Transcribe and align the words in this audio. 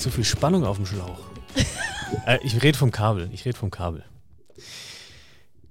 Zu 0.00 0.10
viel 0.10 0.24
Spannung 0.24 0.64
auf 0.64 0.76
dem 0.78 0.86
Schlauch. 0.86 1.20
äh, 2.26 2.38
ich 2.42 2.62
rede 2.62 2.78
vom 2.78 2.90
Kabel. 2.90 3.28
Ich 3.32 3.44
rede 3.44 3.58
vom 3.58 3.70
Kabel. 3.70 4.02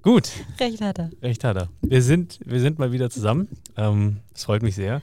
Gut, 0.03 0.29
Recht 0.59 0.81
hat 0.81 0.99
er. 0.99 1.09
recht 1.23 1.43
hat 1.43 1.57
er. 1.57 1.69
Wir 1.81 2.03
sind, 2.03 2.39
wir 2.45 2.59
sind 2.59 2.77
mal 2.77 2.91
wieder 2.91 3.09
zusammen. 3.09 3.49
Ähm, 3.75 4.19
das 4.31 4.43
freut 4.43 4.61
mich 4.61 4.75
sehr. 4.75 5.01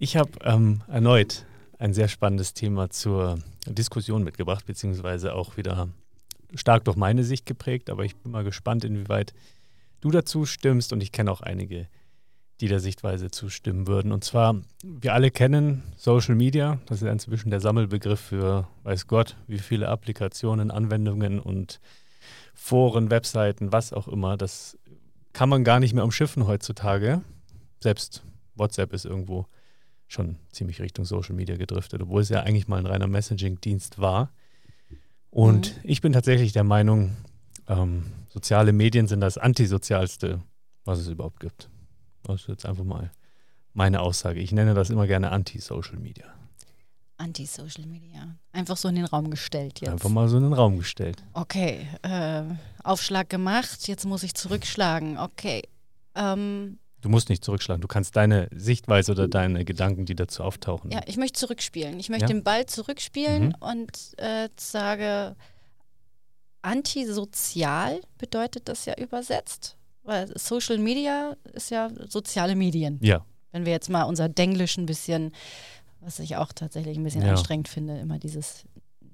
Ich 0.00 0.16
habe 0.16 0.30
ähm, 0.42 0.82
erneut 0.88 1.46
ein 1.78 1.94
sehr 1.94 2.08
spannendes 2.08 2.52
Thema 2.52 2.90
zur 2.90 3.38
Diskussion 3.66 4.24
mitgebracht, 4.24 4.66
beziehungsweise 4.66 5.34
auch 5.34 5.56
wieder 5.56 5.88
stark 6.54 6.84
durch 6.84 6.96
meine 6.96 7.22
Sicht 7.22 7.46
geprägt. 7.46 7.88
Aber 7.88 8.04
ich 8.04 8.16
bin 8.16 8.32
mal 8.32 8.42
gespannt, 8.42 8.84
inwieweit 8.84 9.34
du 10.00 10.10
dazu 10.10 10.46
stimmst. 10.46 10.92
Und 10.92 11.00
ich 11.00 11.12
kenne 11.12 11.30
auch 11.30 11.42
einige, 11.42 11.86
die 12.60 12.68
der 12.68 12.80
Sichtweise 12.80 13.30
zustimmen 13.30 13.86
würden. 13.86 14.10
Und 14.12 14.24
zwar, 14.24 14.56
wir 14.82 15.14
alle 15.14 15.30
kennen 15.30 15.82
Social 15.96 16.34
Media. 16.34 16.80
Das 16.86 17.02
ist 17.02 17.08
inzwischen 17.08 17.50
der 17.50 17.60
Sammelbegriff 17.60 18.20
für, 18.20 18.66
weiß 18.82 19.06
Gott, 19.06 19.36
wie 19.46 19.58
viele 19.58 19.88
Applikationen, 19.88 20.70
Anwendungen 20.70 21.38
und 21.38 21.80
Foren, 22.54 23.10
Webseiten, 23.10 23.72
was 23.72 23.92
auch 23.92 24.08
immer. 24.08 24.36
Das 24.36 24.76
kann 25.32 25.48
man 25.48 25.62
gar 25.62 25.78
nicht 25.78 25.94
mehr 25.94 26.02
umschiffen 26.04 26.46
heutzutage. 26.48 27.22
Selbst 27.80 28.24
WhatsApp 28.56 28.92
ist 28.92 29.04
irgendwo 29.04 29.46
schon 30.08 30.36
ziemlich 30.50 30.80
Richtung 30.80 31.04
Social 31.04 31.36
Media 31.36 31.56
gedriftet, 31.56 32.02
obwohl 32.02 32.22
es 32.22 32.28
ja 32.28 32.40
eigentlich 32.42 32.66
mal 32.66 32.78
ein 32.78 32.86
reiner 32.86 33.06
Messaging-Dienst 33.06 34.00
war. 34.00 34.32
Und 35.30 35.76
Mhm. 35.76 35.80
ich 35.84 36.00
bin 36.00 36.12
tatsächlich 36.12 36.52
der 36.52 36.64
Meinung, 36.64 37.16
ähm, 37.68 38.04
soziale 38.30 38.72
Medien 38.72 39.06
sind 39.06 39.20
das 39.20 39.38
antisozialste, 39.38 40.42
was 40.84 40.98
es 40.98 41.08
überhaupt 41.08 41.38
gibt. 41.40 41.68
Das 42.22 42.42
ist 42.42 42.48
jetzt 42.48 42.66
einfach 42.66 42.84
mal 42.84 43.10
meine 43.72 44.00
Aussage. 44.00 44.40
Ich 44.40 44.52
nenne 44.52 44.74
das 44.74 44.90
immer 44.90 45.06
gerne 45.06 45.30
Anti-Social 45.30 45.98
Media. 45.98 46.26
Anti-Social 47.16 47.86
Media. 47.86 48.36
Einfach 48.52 48.76
so 48.76 48.88
in 48.88 48.94
den 48.96 49.04
Raum 49.04 49.30
gestellt 49.30 49.80
jetzt. 49.80 49.90
Einfach 49.90 50.08
mal 50.10 50.28
so 50.28 50.36
in 50.36 50.44
den 50.44 50.52
Raum 50.52 50.78
gestellt. 50.78 51.22
Okay, 51.32 51.86
äh, 52.02 52.42
Aufschlag 52.84 53.28
gemacht, 53.28 53.88
jetzt 53.88 54.04
muss 54.04 54.22
ich 54.22 54.34
zurückschlagen. 54.34 55.18
Okay. 55.18 55.62
Ähm, 56.14 56.78
Du 57.00 57.08
musst 57.08 57.28
nicht 57.28 57.44
zurückschlagen. 57.44 57.80
Du 57.80 57.86
kannst 57.86 58.16
deine 58.16 58.48
Sichtweise 58.52 59.12
oder 59.12 59.28
deine 59.28 59.64
Gedanken, 59.64 60.04
die 60.04 60.16
dazu 60.16 60.42
auftauchen. 60.42 60.90
ja, 60.90 61.00
ich 61.06 61.16
möchte 61.16 61.38
zurückspielen. 61.38 62.00
Ich 62.00 62.08
möchte 62.08 62.24
Ja. 62.24 62.28
den 62.28 62.42
Ball 62.42 62.66
zurückspielen 62.66 63.48
Mhm. 63.48 63.54
und 63.60 64.14
äh, 64.18 64.48
sage, 64.58 65.36
antisozial 66.62 68.00
bedeutet 68.18 68.68
das 68.68 68.84
ja 68.84 68.94
übersetzt. 68.98 69.76
Weil 70.08 70.32
Social 70.38 70.78
Media 70.78 71.36
ist 71.52 71.70
ja 71.70 71.90
soziale 72.08 72.56
Medien. 72.56 72.98
ja. 73.02 73.24
Wenn 73.52 73.64
wir 73.64 73.72
jetzt 73.72 73.88
mal 73.90 74.02
unser 74.04 74.28
Denglisch 74.28 74.76
ein 74.76 74.84
bisschen, 74.86 75.32
was 76.00 76.18
ich 76.18 76.36
auch 76.36 76.52
tatsächlich 76.52 76.96
ein 76.98 77.04
bisschen 77.04 77.22
Ja. 77.22 77.30
anstrengend 77.30 77.68
finde, 77.68 77.98
immer 77.98 78.18
dieses, 78.18 78.64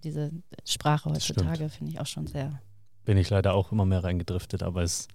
diese 0.03 0.31
Sprache 0.65 1.09
heutzutage 1.11 1.69
finde 1.69 1.93
ich 1.93 2.01
auch 2.01 2.07
schon 2.07 2.27
sehr. 2.27 2.61
bin 3.05 3.17
ich 3.17 3.29
leider 3.31 3.55
auch 3.55 3.71
immer 3.73 3.85
mehr 3.87 4.03
reingedriftet, 4.03 4.63
aber 4.63 4.83
es 4.83 5.07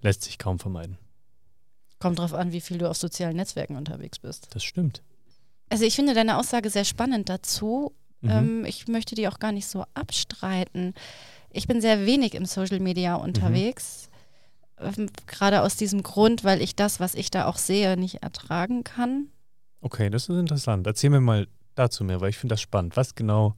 lässt 0.00 0.22
sich 0.22 0.38
kaum 0.38 0.58
vermeiden. 0.58 0.96
Kommt 1.98 2.18
drauf 2.18 2.34
an, 2.34 2.52
wie 2.52 2.60
viel 2.60 2.78
du 2.78 2.88
auf 2.90 2.96
sozialen 2.96 3.36
Netzwerken 3.36 3.76
unterwegs 3.76 4.18
bist. 4.18 4.48
Das 4.54 4.62
stimmt. 4.64 5.02
Also 5.68 5.84
ich 5.84 5.94
finde 5.96 6.14
deine 6.14 6.36
Aussage 6.38 6.70
sehr 6.70 6.84
spannend 6.84 7.28
dazu. 7.28 7.92
Mhm. 8.20 8.30
Ähm, 8.30 8.64
ich 8.64 8.86
möchte 8.88 9.14
die 9.14 9.26
auch 9.28 9.38
gar 9.38 9.52
nicht 9.52 9.66
so 9.66 9.84
abstreiten. 9.94 10.94
Ich 11.50 11.66
bin 11.66 11.80
sehr 11.80 12.04
wenig 12.06 12.34
im 12.34 12.46
Social 12.46 12.80
Media 12.80 13.14
unterwegs. 13.16 14.08
Ähm, 14.08 14.15
gerade 15.26 15.62
aus 15.62 15.76
diesem 15.76 16.02
Grund, 16.02 16.44
weil 16.44 16.60
ich 16.62 16.76
das, 16.76 17.00
was 17.00 17.14
ich 17.14 17.30
da 17.30 17.46
auch 17.46 17.56
sehe, 17.56 17.96
nicht 17.96 18.22
ertragen 18.22 18.84
kann. 18.84 19.28
Okay, 19.80 20.10
das 20.10 20.28
ist 20.28 20.36
interessant. 20.38 20.86
Erzähl 20.86 21.10
mir 21.10 21.20
mal 21.20 21.46
dazu 21.74 22.04
mehr, 22.04 22.20
weil 22.20 22.30
ich 22.30 22.38
finde 22.38 22.54
das 22.54 22.60
spannend. 22.60 22.96
Was 22.96 23.14
genau 23.14 23.54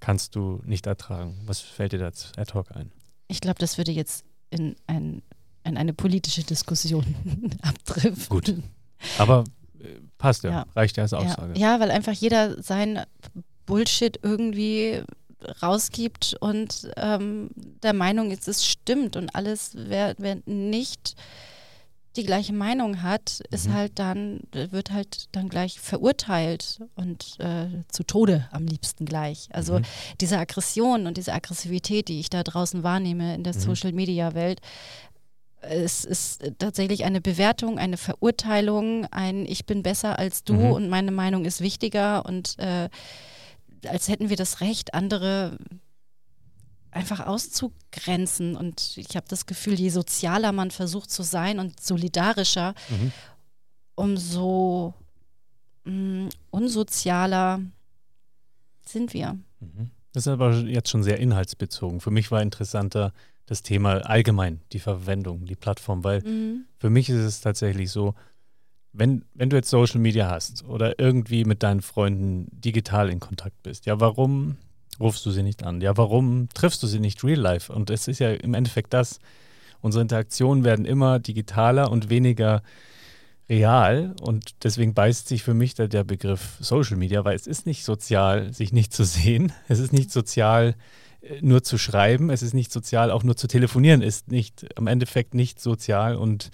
kannst 0.00 0.34
du 0.34 0.60
nicht 0.64 0.86
ertragen? 0.86 1.40
Was 1.46 1.60
fällt 1.60 1.92
dir 1.92 1.98
da 1.98 2.06
ad 2.08 2.54
hoc 2.54 2.74
ein? 2.76 2.90
Ich 3.28 3.40
glaube, 3.40 3.58
das 3.58 3.78
würde 3.78 3.92
jetzt 3.92 4.24
in, 4.50 4.76
ein, 4.86 5.22
in 5.64 5.76
eine 5.76 5.94
politische 5.94 6.42
Diskussion 6.44 7.04
abdriften. 7.62 8.28
Gut. 8.28 8.54
Aber 9.18 9.44
äh, 9.80 9.86
passt 10.18 10.44
ja. 10.44 10.50
Ja. 10.50 10.66
Reicht 10.74 10.96
ja 10.96 11.04
als 11.04 11.12
Ja, 11.12 11.18
Aussage. 11.18 11.58
ja, 11.58 11.80
weil 11.80 11.90
einfach 11.90 12.12
jeder 12.12 12.60
sein 12.62 13.00
Bullshit 13.64 14.18
irgendwie 14.22 15.02
rausgibt 15.62 16.36
und 16.40 16.90
ähm, 16.96 17.50
der 17.82 17.92
Meinung 17.92 18.30
ist, 18.30 18.48
es 18.48 18.66
stimmt 18.66 19.16
und 19.16 19.34
alles, 19.34 19.72
wer, 19.74 20.14
wer 20.18 20.38
nicht 20.46 21.14
die 22.16 22.24
gleiche 22.24 22.52
Meinung 22.52 23.02
hat, 23.02 23.40
ist 23.50 23.68
Mhm. 23.68 23.72
halt 23.72 23.98
dann, 23.98 24.40
wird 24.52 24.90
halt 24.90 25.26
dann 25.32 25.48
gleich 25.48 25.80
verurteilt 25.80 26.80
und 26.94 27.40
äh, 27.40 27.68
zu 27.90 28.02
Tode 28.04 28.48
am 28.52 28.66
liebsten 28.66 29.06
gleich. 29.06 29.48
Also 29.52 29.78
Mhm. 29.78 29.82
diese 30.20 30.38
Aggression 30.38 31.06
und 31.06 31.16
diese 31.16 31.32
Aggressivität, 31.32 32.08
die 32.08 32.20
ich 32.20 32.28
da 32.28 32.42
draußen 32.42 32.82
wahrnehme 32.82 33.34
in 33.34 33.44
der 33.44 33.54
Mhm. 33.54 33.60
Social-Media-Welt, 33.60 34.60
es 35.62 36.04
ist 36.04 36.42
tatsächlich 36.58 37.04
eine 37.04 37.20
Bewertung, 37.20 37.78
eine 37.78 37.96
Verurteilung, 37.96 39.06
ein 39.12 39.46
Ich 39.46 39.64
bin 39.64 39.82
besser 39.82 40.18
als 40.18 40.42
du 40.44 40.54
Mhm. 40.54 40.72
und 40.72 40.88
meine 40.90 41.12
Meinung 41.12 41.44
ist 41.44 41.60
wichtiger 41.60 42.26
und 42.26 42.58
äh, 42.58 42.88
als 43.86 44.08
hätten 44.08 44.28
wir 44.28 44.36
das 44.36 44.60
Recht, 44.60 44.94
andere 44.94 45.58
einfach 46.90 47.20
auszugrenzen. 47.26 48.56
Und 48.56 48.96
ich 48.96 49.16
habe 49.16 49.26
das 49.28 49.46
Gefühl, 49.46 49.74
je 49.74 49.88
sozialer 49.88 50.52
man 50.52 50.70
versucht 50.70 51.10
zu 51.10 51.22
sein 51.22 51.58
und 51.58 51.80
solidarischer, 51.80 52.74
Mhm. 52.90 53.12
umso 53.94 54.94
mh, 55.84 56.28
unsozialer 56.50 57.60
sind 58.86 59.14
wir. 59.14 59.38
Mhm. 59.60 59.90
Das 60.12 60.24
ist 60.24 60.28
aber 60.28 60.54
jetzt 60.58 60.90
schon 60.90 61.02
sehr 61.02 61.18
inhaltsbezogen. 61.18 62.00
Für 62.00 62.10
mich 62.10 62.30
war 62.30 62.42
interessanter 62.42 63.12
das 63.46 63.62
Thema 63.62 63.96
allgemein, 64.06 64.60
die 64.72 64.78
Verwendung, 64.78 65.46
die 65.46 65.56
Plattform, 65.56 66.04
weil 66.04 66.22
Mhm. 66.22 66.66
Für 66.78 66.90
mich 66.90 67.08
ist 67.08 67.16
es 67.24 67.40
tatsächlich 67.40 67.90
so, 67.90 68.14
wenn, 68.92 69.24
wenn 69.34 69.50
du 69.50 69.56
jetzt 69.56 69.70
Social 69.70 70.00
Media 70.00 70.30
hast 70.30 70.64
oder 70.64 70.98
irgendwie 70.98 71.44
mit 71.44 71.62
deinen 71.62 71.82
Freunden 71.82 72.48
digital 72.50 73.08
in 73.08 73.20
Kontakt 73.20 73.62
bist, 73.62 73.86
ja, 73.86 74.00
warum 74.00 74.56
rufst 75.00 75.24
du 75.24 75.30
sie 75.30 75.42
nicht 75.42 75.64
an? 75.64 75.80
Ja, 75.80 75.96
warum 75.96 76.48
triffst 76.54 76.82
du 76.82 76.86
sie 76.86 77.00
nicht 77.00 77.24
real 77.24 77.38
life? 77.38 77.72
Und 77.72 77.90
es 77.90 78.08
ist 78.08 78.18
ja 78.18 78.30
im 78.30 78.54
Endeffekt 78.54 78.92
das, 78.92 79.18
unsere 79.80 80.02
Interaktionen 80.02 80.64
werden 80.64 80.84
immer 80.84 81.18
digitaler 81.18 81.90
und 81.90 82.10
weniger 82.10 82.62
real 83.48 84.14
und 84.20 84.64
deswegen 84.64 84.94
beißt 84.94 85.28
sich 85.28 85.42
für 85.42 85.54
mich 85.54 85.74
da 85.74 85.86
der 85.86 86.04
Begriff 86.04 86.56
Social 86.60 86.96
Media, 86.96 87.24
weil 87.24 87.34
es 87.34 87.46
ist 87.46 87.66
nicht 87.66 87.84
sozial, 87.84 88.52
sich 88.52 88.72
nicht 88.72 88.92
zu 88.92 89.04
sehen. 89.04 89.52
Es 89.68 89.78
ist 89.78 89.92
nicht 89.92 90.10
sozial, 90.10 90.74
nur 91.40 91.62
zu 91.62 91.78
schreiben. 91.78 92.30
Es 92.30 92.42
ist 92.42 92.54
nicht 92.54 92.72
sozial, 92.72 93.10
auch 93.10 93.22
nur 93.22 93.36
zu 93.36 93.46
telefonieren 93.46 94.02
ist 94.02 94.30
nicht 94.30 94.66
im 94.76 94.86
Endeffekt 94.86 95.34
nicht 95.34 95.60
sozial. 95.60 96.16
Und 96.16 96.50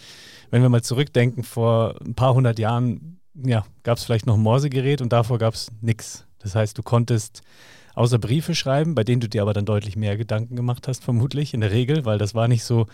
wenn 0.51 0.63
wir 0.63 0.69
mal 0.69 0.83
zurückdenken, 0.83 1.43
vor 1.43 1.97
ein 2.05 2.15
paar 2.15 2.35
hundert 2.35 2.59
Jahren 2.59 3.21
ja, 3.35 3.65
gab 3.83 3.99
es 3.99 4.05
vielleicht 4.05 4.27
noch 4.27 4.35
ein 4.35 4.43
Morsegerät 4.43 5.01
und 5.01 5.13
davor 5.13 5.39
gab 5.39 5.55
es 5.55 5.71
nichts. 5.81 6.27
Das 6.39 6.55
heißt, 6.55 6.77
du 6.77 6.83
konntest 6.83 7.43
außer 7.95 8.19
Briefe 8.19 8.55
schreiben, 8.55 8.95
bei 8.95 9.05
denen 9.05 9.21
du 9.21 9.29
dir 9.29 9.43
aber 9.43 9.55
dann 9.55 9.65
deutlich 9.65 9.97
mehr 9.97 10.17
Gedanken 10.17 10.57
gemacht 10.57 10.89
hast, 10.89 11.05
vermutlich 11.05 11.55
in 11.55 11.61
der 11.61 11.73
Regel, 11.73 12.05
weil 12.05 12.19
das 12.19 12.35
war 12.35 12.49
nicht 12.49 12.65
so, 12.65 12.87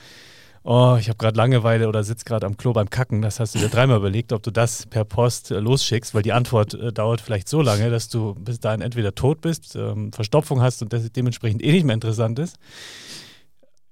oh, 0.64 0.96
ich 0.99 1.08
habe 1.08 1.19
gerade 1.19 1.37
Langeweile 1.37 1.88
oder 1.88 2.02
sitze 2.02 2.25
gerade 2.25 2.46
am 2.46 2.56
Klo 2.56 2.72
beim 2.72 2.90
Kacken. 2.90 3.22
Das 3.22 3.38
hast 3.38 3.55
du 3.55 3.58
dir 3.58 3.69
dreimal 3.69 3.99
überlegt, 3.99 4.32
ob 4.32 4.43
du 4.43 4.50
das 4.50 4.87
per 4.87 5.05
Post 5.05 5.50
äh, 5.50 5.61
losschickst, 5.61 6.14
weil 6.14 6.22
die 6.22 6.32
Antwort 6.32 6.75
äh, 6.75 6.93
dauert 6.93 7.20
vielleicht 7.20 7.49
so 7.49 7.62
lange, 7.62 7.90
dass 7.90 8.08
du 8.08 8.34
bis 8.34 8.58
dahin 8.58 8.81
entweder 8.81 9.14
tot 9.14 9.40
bist, 9.40 9.76
ähm, 9.76 10.12
Verstopfung 10.12 10.61
hast 10.61 10.82
und 10.82 10.93
das 10.93 11.11
dementsprechend 11.12 11.62
eh 11.62 11.72
nicht 11.72 11.84
mehr 11.84 11.94
interessant 11.94 12.38
ist. 12.38 12.56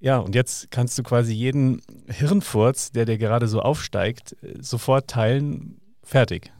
Ja, 0.00 0.18
und 0.18 0.34
jetzt 0.34 0.70
kannst 0.72 0.98
du 0.98 1.04
quasi 1.04 1.32
jeden 1.32 1.80
Hirnfurz, 2.08 2.90
der 2.90 3.04
dir 3.04 3.18
gerade 3.18 3.46
so 3.46 3.60
aufsteigt, 3.60 4.36
äh, 4.42 4.60
sofort 4.60 5.08
teilen, 5.08 5.80
fertig. 6.02 6.50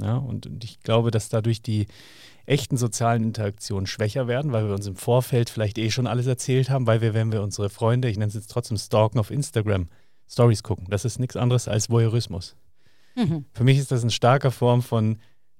Ja, 0.00 0.16
und, 0.16 0.46
und 0.46 0.64
ich 0.64 0.80
glaube, 0.80 1.10
dass 1.12 1.28
dadurch 1.28 1.62
die 1.62 1.86
echten 2.46 2.76
sozialen 2.76 3.22
Interaktionen 3.22 3.86
schwächer 3.86 4.28
werden, 4.28 4.52
weil 4.52 4.66
wir 4.66 4.74
uns 4.74 4.86
im 4.86 4.96
Vorfeld 4.96 5.50
vielleicht 5.50 5.78
eh 5.78 5.90
schon 5.90 6.06
alles 6.06 6.26
erzählt 6.26 6.70
haben, 6.70 6.86
weil 6.86 7.00
wir, 7.00 7.14
wenn 7.14 7.32
wir 7.32 7.42
unsere 7.42 7.70
Freunde, 7.70 8.08
ich 8.08 8.18
nenne 8.18 8.28
es 8.28 8.34
jetzt 8.34 8.50
trotzdem 8.50 8.76
Stalken 8.76 9.18
auf 9.18 9.30
Instagram, 9.30 9.88
Stories 10.28 10.62
gucken. 10.62 10.86
Das 10.90 11.04
ist 11.04 11.18
nichts 11.18 11.36
anderes 11.36 11.68
als 11.68 11.90
Voyeurismus. 11.90 12.56
Mhm. 13.14 13.44
Für 13.52 13.64
mich 13.64 13.78
ist 13.78 13.92
das 13.92 14.02
eine 14.02 14.10
starke 14.10 14.50
Form 14.50 14.82
von 14.82 15.18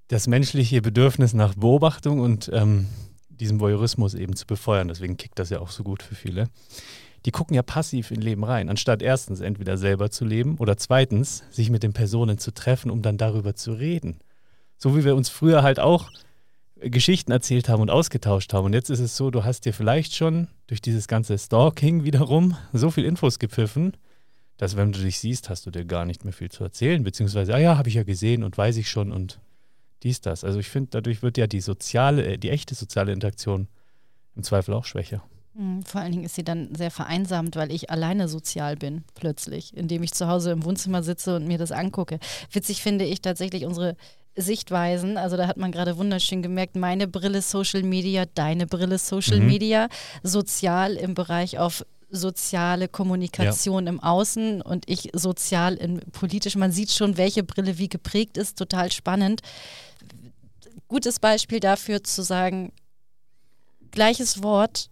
das 0.09 0.27
menschliche 0.27 0.83
Bedürfnis 0.83 1.33
nach 1.35 1.55
Beobachtung 1.55 2.21
und 2.21 2.51
ähm, 2.53 2.87
diesem 3.29 3.61
Voyeurismus 3.61 4.15
eben 4.15 4.37
zu 4.37 4.47
befeuern. 4.47 4.89
Deswegen 4.89 5.17
kickt 5.17 5.39
das 5.39 5.51
ja 5.51 5.61
auch 5.61 5.71
so 5.71 5.83
gut 5.83 6.03
für 6.03 6.15
viele. 6.15 6.49
Die 7.25 7.31
gucken 7.31 7.55
ja 7.55 7.63
passiv 7.63 8.11
in 8.11 8.21
Leben 8.21 8.45
rein, 8.45 8.69
anstatt 8.69 9.01
erstens 9.01 9.41
entweder 9.41 9.79
selber 9.79 10.11
zu 10.11 10.27
leben 10.27 10.59
oder 10.59 10.77
zweitens 10.77 11.45
sich 11.51 11.71
mit 11.71 11.83
den 11.83 11.95
Personen 11.95 12.37
zu 12.37 12.53
treffen, 12.53 12.91
um 12.91 13.01
dann 13.01 13.17
darüber 13.17 13.55
zu 13.55 13.73
reden. 13.73 14.19
So 14.77 14.97
wie 14.97 15.05
wir 15.05 15.17
uns 15.17 15.31
früher 15.31 15.63
halt 15.63 15.81
auch 15.81 16.11
Geschichten 16.81 17.33
erzählt 17.33 17.69
haben 17.69 17.83
und 17.83 17.91
ausgetauscht 17.91 18.53
haben. 18.53 18.67
Und 18.67 18.73
jetzt 18.73 18.91
ist 18.91 19.01
es 19.01 19.17
so, 19.17 19.31
du 19.31 19.45
hast 19.45 19.65
dir 19.65 19.73
vielleicht 19.73 20.15
schon 20.15 20.49
durch 20.67 20.83
dieses 20.83 21.09
ganze 21.09 21.39
Stalking 21.39 22.05
wiederum 22.05 22.57
so 22.73 22.91
viel 22.91 23.05
Infos 23.05 23.39
gepfiffen, 23.39 23.97
dass 24.57 24.77
wenn 24.77 24.93
du 24.93 25.01
dich 25.01 25.19
siehst, 25.19 25.51
hast 25.51 25.67
du 25.67 25.71
dir 25.71 25.85
gar 25.85 26.05
nicht 26.05 26.25
mehr 26.25 26.33
viel 26.33 26.51
zu 26.51 26.65
erzählen, 26.65 27.03
beziehungsweise, 27.03 27.55
ah 27.55 27.59
ja, 27.59 27.79
habe 27.79 27.89
ich 27.89 27.95
ja 27.95 28.03
gesehen 28.03 28.45
und 28.45 28.57
weiß 28.57 28.77
ich 28.77 28.89
schon 28.89 29.13
und 29.13 29.41
dies, 30.03 30.21
das. 30.21 30.45
Also 30.45 30.59
ich 30.59 30.69
finde, 30.69 30.91
dadurch 30.91 31.23
wird 31.23 31.39
ja 31.39 31.47
die 31.47 31.61
soziale, 31.61 32.25
äh, 32.27 32.39
die 32.39 32.51
echte 32.51 32.75
soziale 32.75 33.13
Interaktion 33.13 33.69
im 34.37 34.43
Zweifel 34.43 34.75
auch 34.75 34.85
schwächer. 34.85 35.25
Hm, 35.57 35.83
vor 35.83 36.01
allen 36.01 36.13
Dingen 36.13 36.25
ist 36.25 36.35
sie 36.35 36.45
dann 36.45 36.75
sehr 36.75 36.91
vereinsamt, 36.91 37.57
weil 37.57 37.73
ich 37.73 37.91
alleine 37.91 38.29
sozial 38.29 38.77
bin, 38.77 39.05
plötzlich, 39.15 39.77
indem 39.77 40.03
ich 40.03 40.13
zu 40.13 40.29
Hause 40.29 40.51
im 40.51 40.65
Wohnzimmer 40.65 41.03
sitze 41.03 41.37
und 41.37 41.47
mir 41.47 41.59
das 41.59 41.73
angucke. 41.73 42.19
Witzig 42.53 42.83
finde 42.83 43.05
ich 43.05 43.23
tatsächlich 43.23 43.65
unsere 43.65 43.97
Sichtweisen. 44.37 45.17
Also 45.17 45.37
da 45.37 45.47
hat 45.47 45.57
man 45.57 45.73
gerade 45.73 45.97
wunderschön 45.97 46.43
gemerkt, 46.43 46.77
meine 46.77 47.07
Brille 47.07 47.43
Social 47.43 47.83
Media, 47.83 48.25
deine 48.35 48.67
Brille 48.67 48.99
Social 48.99 49.41
mhm. 49.41 49.47
Media, 49.47 49.89
sozial 50.23 50.95
im 50.95 51.15
Bereich 51.15 51.59
auf 51.59 51.85
soziale 52.11 52.89
Kommunikation 52.89 53.87
ja. 53.87 53.93
im 53.93 54.01
Außen 54.01 54.63
und 54.63 54.89
ich 54.89 55.11
sozial 55.13 55.75
in 55.75 56.01
politisch. 56.13 56.57
Man 56.57 56.73
sieht 56.73 56.91
schon, 56.91 57.17
welche 57.17 57.43
Brille 57.43 57.79
wie 57.79 57.89
geprägt 57.89 58.37
ist, 58.37 58.57
total 58.57 58.93
spannend. 58.93 59.41
Gutes 60.89 61.19
Beispiel 61.19 61.61
dafür 61.61 62.05
zu 62.05 62.23
sagen, 62.23 62.73
gleiches 63.91 64.43
Wort, 64.43 64.91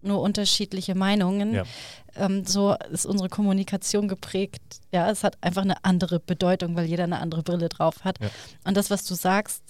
nur 0.00 0.20
unterschiedliche 0.20 0.94
Meinungen. 0.94 1.54
Ja. 1.54 1.64
Ähm, 2.14 2.44
so 2.44 2.74
ist 2.90 3.06
unsere 3.06 3.28
Kommunikation 3.28 4.08
geprägt. 4.08 4.80
Ja, 4.92 5.10
es 5.10 5.24
hat 5.24 5.38
einfach 5.40 5.62
eine 5.62 5.84
andere 5.84 6.20
Bedeutung, 6.20 6.76
weil 6.76 6.86
jeder 6.86 7.04
eine 7.04 7.20
andere 7.20 7.42
Brille 7.42 7.68
drauf 7.68 8.04
hat. 8.04 8.20
Ja. 8.20 8.28
Und 8.64 8.76
das, 8.76 8.90
was 8.90 9.04
du 9.04 9.14
sagst, 9.14 9.62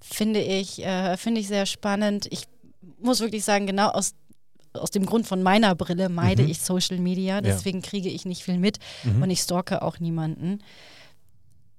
finde 0.00 0.40
ich, 0.40 0.84
äh, 0.84 1.16
finde 1.16 1.40
ich 1.40 1.48
sehr 1.48 1.66
spannend. 1.66 2.26
Ich 2.30 2.44
muss 3.00 3.20
wirklich 3.20 3.44
sagen, 3.44 3.66
genau 3.66 3.88
aus 3.88 4.14
aus 4.74 4.90
dem 4.90 5.06
Grund 5.06 5.26
von 5.26 5.42
meiner 5.42 5.74
Brille 5.74 6.08
meide 6.08 6.42
mhm. 6.42 6.50
ich 6.50 6.60
Social 6.60 6.98
Media, 6.98 7.40
deswegen 7.40 7.80
ja. 7.80 7.88
kriege 7.88 8.08
ich 8.08 8.24
nicht 8.24 8.42
viel 8.42 8.58
mit 8.58 8.78
mhm. 9.02 9.22
und 9.22 9.30
ich 9.30 9.40
stalke 9.40 9.82
auch 9.82 9.98
niemanden. 9.98 10.62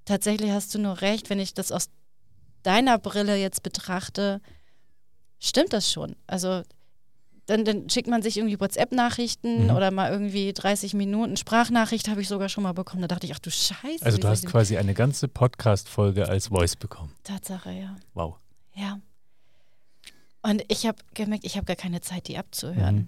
Tatsächlich 0.05 0.51
hast 0.51 0.73
du 0.73 0.79
nur 0.79 1.01
recht, 1.01 1.29
wenn 1.29 1.39
ich 1.39 1.53
das 1.53 1.71
aus 1.71 1.89
deiner 2.63 2.97
Brille 2.97 3.35
jetzt 3.35 3.63
betrachte, 3.63 4.41
stimmt 5.39 5.73
das 5.73 5.91
schon. 5.91 6.15
Also 6.27 6.63
dann, 7.50 7.66
dann 7.66 7.90
schickt 7.90 8.07
man 8.07 8.22
sich 8.22 8.38
irgendwie 8.38 8.60
WhatsApp-Nachrichten 8.60 9.66
mhm. 9.66 9.69
oder 9.72 9.90
mal 9.90 10.12
irgendwie 10.12 10.54
30 10.54 10.94
Minuten 10.94 11.36
Sprachnachricht 11.36 12.07
habe 12.07 12.22
ich 12.22 12.28
sogar 12.28 12.48
schon 12.48 12.63
mal 12.63 12.74
bekommen. 12.74 13.01
Da 13.01 13.07
dachte 13.07 13.25
ich, 13.25 13.34
ach 13.34 13.40
du 13.40 13.50
Scheiße. 13.50 14.06
Also 14.06 14.19
du 14.19 14.28
hast 14.28 14.46
quasi 14.46 14.78
eine 14.78 14.94
ganze 14.94 15.28
Podcast-Folge 15.28 16.28
als 16.28 16.48
Voice 16.48 16.75
bekommen. 16.75 17.12
Tatsache, 17.24 17.72
ja. 17.72 17.96
Wow. 18.13 18.36
Ja. 18.75 19.00
Und 20.44 20.63
ich 20.68 20.86
habe 20.86 20.98
gemerkt, 21.16 21.44
ich 21.44 21.56
habe 21.56 21.66
gar 21.66 21.75
keine 21.75 22.01
Zeit, 22.01 22.28
die 22.28 22.38
abzuhören. 22.38 22.96
Mhm. 22.96 23.07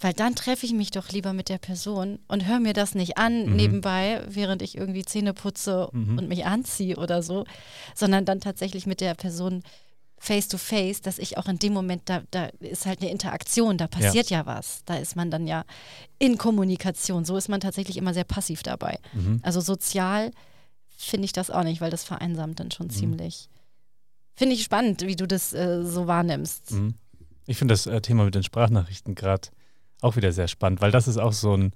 Weil 0.00 0.12
dann 0.12 0.34
treffe 0.34 0.66
ich 0.66 0.72
mich 0.72 0.90
doch 0.90 1.08
lieber 1.10 1.32
mit 1.32 1.48
der 1.48 1.58
Person 1.58 2.18
und 2.28 2.46
höre 2.46 2.60
mir 2.60 2.72
das 2.74 2.94
nicht 2.94 3.16
an 3.16 3.46
mhm. 3.46 3.56
nebenbei, 3.56 4.22
während 4.28 4.62
ich 4.62 4.76
irgendwie 4.76 5.04
Zähne 5.04 5.34
putze 5.34 5.88
mhm. 5.92 6.18
und 6.18 6.28
mich 6.28 6.46
anziehe 6.46 6.96
oder 6.96 7.22
so, 7.22 7.44
sondern 7.94 8.24
dann 8.24 8.40
tatsächlich 8.40 8.86
mit 8.86 9.00
der 9.00 9.14
Person 9.14 9.62
face 10.24 10.48
to 10.48 10.58
face, 10.58 11.02
dass 11.02 11.18
ich 11.18 11.36
auch 11.36 11.46
in 11.46 11.58
dem 11.58 11.74
Moment, 11.74 12.02
da, 12.06 12.22
da 12.30 12.46
ist 12.60 12.86
halt 12.86 13.02
eine 13.02 13.10
Interaktion, 13.10 13.76
da 13.76 13.86
passiert 13.86 14.30
ja. 14.30 14.38
ja 14.38 14.46
was. 14.46 14.82
Da 14.86 14.96
ist 14.96 15.16
man 15.16 15.30
dann 15.30 15.46
ja 15.46 15.64
in 16.18 16.38
Kommunikation. 16.38 17.24
So 17.24 17.36
ist 17.36 17.48
man 17.48 17.60
tatsächlich 17.60 17.98
immer 17.98 18.14
sehr 18.14 18.24
passiv 18.24 18.62
dabei. 18.62 18.98
Mhm. 19.12 19.40
Also 19.42 19.60
sozial 19.60 20.30
finde 20.96 21.26
ich 21.26 21.32
das 21.32 21.50
auch 21.50 21.62
nicht, 21.62 21.80
weil 21.80 21.90
das 21.90 22.04
vereinsamt 22.04 22.58
dann 22.58 22.70
schon 22.70 22.86
mhm. 22.86 22.92
ziemlich. 22.92 23.48
Finde 24.34 24.54
ich 24.54 24.64
spannend, 24.64 25.02
wie 25.02 25.16
du 25.16 25.26
das 25.26 25.52
äh, 25.52 25.84
so 25.84 26.06
wahrnimmst. 26.06 26.72
Mhm. 26.72 26.94
Ich 27.46 27.58
finde 27.58 27.74
das 27.74 27.86
äh, 27.86 28.00
Thema 28.00 28.24
mit 28.24 28.34
den 28.34 28.42
Sprachnachrichten 28.42 29.14
gerade 29.14 29.48
auch 30.00 30.16
wieder 30.16 30.32
sehr 30.32 30.48
spannend, 30.48 30.80
weil 30.80 30.90
das 30.90 31.06
ist 31.06 31.18
auch 31.18 31.32
so 31.32 31.54
ein, 31.54 31.72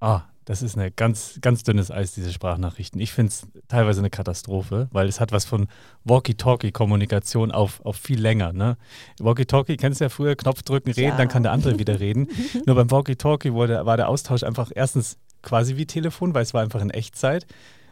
ah, 0.00 0.22
das 0.48 0.62
ist 0.62 0.78
eine 0.78 0.90
ganz, 0.90 1.38
ganz 1.42 1.62
dünnes 1.62 1.90
Eis, 1.90 2.14
diese 2.14 2.32
Sprachnachrichten. 2.32 2.98
Ich 3.02 3.12
finde 3.12 3.28
es 3.28 3.46
teilweise 3.68 4.00
eine 4.00 4.08
Katastrophe, 4.08 4.88
weil 4.92 5.06
es 5.06 5.20
hat 5.20 5.30
was 5.30 5.44
von 5.44 5.68
Walkie-Talkie-Kommunikation 6.04 7.52
auf, 7.52 7.84
auf 7.84 7.96
viel 7.96 8.18
länger. 8.18 8.54
Ne? 8.54 8.78
Walkie-Talkie, 9.20 9.76
kennst 9.76 10.00
du 10.00 10.06
ja 10.06 10.08
früher, 10.08 10.36
Knopf 10.36 10.62
drücken, 10.62 10.92
reden, 10.92 11.10
ja. 11.10 11.16
dann 11.18 11.28
kann 11.28 11.42
der 11.42 11.52
andere 11.52 11.78
wieder 11.78 12.00
reden. 12.00 12.28
Nur 12.66 12.76
beim 12.76 12.90
Walkie-Talkie 12.90 13.52
war 13.52 13.96
der 13.98 14.08
Austausch 14.08 14.42
einfach 14.42 14.70
erstens 14.74 15.18
quasi 15.42 15.76
wie 15.76 15.84
Telefon, 15.84 16.32
weil 16.32 16.44
es 16.44 16.54
war 16.54 16.62
einfach 16.62 16.80
in 16.80 16.88
Echtzeit. 16.88 17.46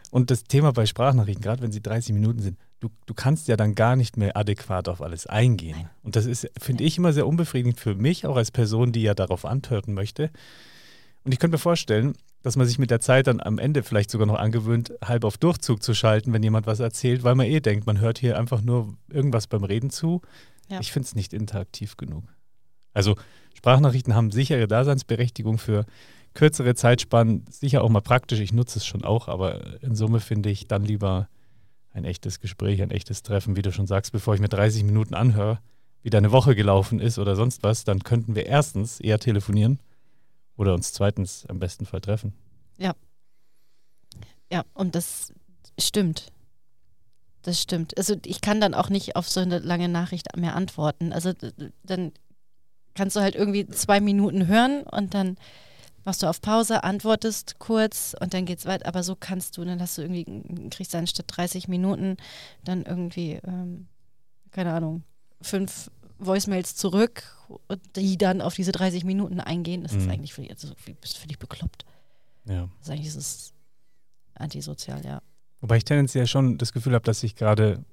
Und 0.09 0.31
das 0.31 0.43
Thema 0.43 0.73
bei 0.73 0.87
Sprachnachrichten, 0.87 1.43
gerade 1.43 1.61
wenn 1.61 1.71
sie 1.71 1.83
30 1.83 2.15
Minuten 2.15 2.39
sind, 2.39 2.57
du, 2.79 2.89
du 3.05 3.13
kannst 3.13 3.47
ja 3.49 3.55
dann 3.55 3.75
gar 3.75 3.95
nicht 3.95 4.17
mehr 4.17 4.35
adäquat 4.35 4.89
auf 4.89 5.03
alles 5.03 5.27
eingehen. 5.27 5.89
Und 6.01 6.15
das 6.15 6.25
ist, 6.25 6.49
finde 6.59 6.85
ich, 6.85 6.97
immer 6.97 7.13
sehr 7.13 7.27
unbefriedigend 7.27 7.79
für 7.79 7.93
mich, 7.93 8.25
auch 8.25 8.35
als 8.35 8.49
Person, 8.49 8.91
die 8.91 9.03
ja 9.03 9.13
darauf 9.13 9.45
antworten 9.45 9.93
möchte. 9.93 10.31
Und 11.23 11.31
ich 11.31 11.39
könnte 11.39 11.55
mir 11.55 11.59
vorstellen, 11.59 12.13
dass 12.43 12.55
man 12.55 12.65
sich 12.65 12.79
mit 12.79 12.91
der 12.91 13.01
Zeit 13.01 13.27
dann 13.27 13.41
am 13.41 13.59
Ende 13.59 13.83
vielleicht 13.83 14.09
sogar 14.09 14.27
noch 14.27 14.37
angewöhnt, 14.37 14.93
halb 15.03 15.25
auf 15.25 15.37
Durchzug 15.37 15.83
zu 15.83 15.93
schalten, 15.93 16.33
wenn 16.33 16.43
jemand 16.43 16.67
was 16.67 16.79
erzählt, 16.79 17.23
weil 17.23 17.35
man 17.35 17.47
eh 17.47 17.59
denkt, 17.59 17.85
man 17.85 17.99
hört 17.99 18.19
hier 18.19 18.37
einfach 18.37 18.61
nur 18.61 18.95
irgendwas 19.11 19.47
beim 19.47 19.63
Reden 19.63 19.89
zu. 19.89 20.21
Ja. 20.69 20.79
Ich 20.79 20.91
finde 20.91 21.07
es 21.07 21.15
nicht 21.15 21.33
interaktiv 21.33 21.97
genug. 21.97 22.23
Also 22.93 23.15
Sprachnachrichten 23.53 24.15
haben 24.15 24.31
sichere 24.31 24.67
Daseinsberechtigung 24.67 25.57
für 25.57 25.85
kürzere 26.33 26.75
Zeitspannen, 26.75 27.45
sicher 27.49 27.83
auch 27.83 27.89
mal 27.89 28.01
praktisch. 28.01 28.39
Ich 28.39 28.53
nutze 28.53 28.79
es 28.79 28.85
schon 28.85 29.03
auch, 29.03 29.27
aber 29.27 29.81
in 29.81 29.95
Summe 29.95 30.19
finde 30.19 30.49
ich 30.49 30.67
dann 30.67 30.83
lieber 30.83 31.27
ein 31.91 32.05
echtes 32.05 32.39
Gespräch, 32.39 32.81
ein 32.81 32.91
echtes 32.91 33.23
Treffen, 33.23 33.55
wie 33.55 33.61
du 33.61 33.71
schon 33.71 33.87
sagst, 33.87 34.11
bevor 34.11 34.35
ich 34.35 34.39
mir 34.39 34.49
30 34.49 34.83
Minuten 34.83 35.15
anhöre, 35.15 35.59
wie 36.03 36.11
deine 36.11 36.31
Woche 36.31 36.55
gelaufen 36.55 36.99
ist 36.99 37.17
oder 37.17 37.35
sonst 37.35 37.63
was, 37.63 37.83
dann 37.83 38.03
könnten 38.03 38.35
wir 38.35 38.45
erstens 38.45 38.99
eher 38.99 39.19
telefonieren 39.19 39.79
oder 40.57 40.73
uns 40.73 40.93
zweitens 40.93 41.45
am 41.47 41.59
besten 41.59 41.85
Fall 41.85 42.01
treffen. 42.01 42.33
Ja. 42.77 42.93
Ja, 44.51 44.63
und 44.73 44.95
das 44.95 45.33
stimmt. 45.79 46.31
Das 47.43 47.61
stimmt. 47.61 47.97
Also 47.97 48.15
ich 48.25 48.41
kann 48.41 48.59
dann 48.59 48.73
auch 48.73 48.89
nicht 48.89 49.15
auf 49.15 49.29
so 49.29 49.39
eine 49.39 49.59
lange 49.59 49.87
Nachricht 49.87 50.35
mehr 50.35 50.55
antworten. 50.55 51.13
Also 51.13 51.33
dann 51.83 52.11
kannst 52.93 53.15
du 53.15 53.21
halt 53.21 53.35
irgendwie 53.35 53.67
zwei 53.67 54.01
Minuten 54.01 54.47
hören 54.47 54.83
und 54.83 55.13
dann 55.13 55.37
machst 56.03 56.23
du 56.23 56.27
auf 56.27 56.41
Pause, 56.41 56.83
antwortest 56.83 57.59
kurz 57.59 58.15
und 58.19 58.33
dann 58.33 58.45
geht's 58.45 58.65
weiter. 58.65 58.87
Aber 58.87 59.03
so 59.03 59.15
kannst 59.15 59.57
du, 59.57 59.65
dann 59.65 59.81
hast 59.81 59.97
du 59.97 60.01
irgendwie, 60.01 60.69
kriegst 60.69 60.93
dann 60.93 61.07
statt 61.07 61.25
30 61.27 61.67
Minuten 61.67 62.17
dann 62.63 62.83
irgendwie, 62.83 63.39
ähm, 63.45 63.87
keine 64.51 64.73
Ahnung, 64.73 65.03
fünf 65.41 65.91
Voicemails 66.19 66.75
zurück, 66.75 67.23
die 67.95 68.17
dann 68.17 68.41
auf 68.41 68.55
diese 68.55 68.71
30 68.71 69.03
Minuten 69.03 69.39
eingehen. 69.39 69.83
Das 69.83 69.93
mhm. 69.93 69.99
ist 69.99 70.09
eigentlich 70.09 70.33
völlig, 70.33 70.51
also, 70.51 70.69
bist 71.01 71.17
völlig 71.17 71.39
bekloppt. 71.39 71.85
Ja. 72.45 72.69
Das 72.79 72.87
ist 72.87 72.89
eigentlich 72.89 73.05
dieses 73.05 73.53
antisozial, 74.35 75.03
ja. 75.05 75.21
Wobei 75.61 75.77
ich 75.77 75.85
tendenziell 75.85 76.27
schon 76.27 76.57
das 76.57 76.71
Gefühl 76.71 76.93
habe, 76.93 77.03
dass 77.03 77.21
sich 77.21 77.35
gerade, 77.35 77.83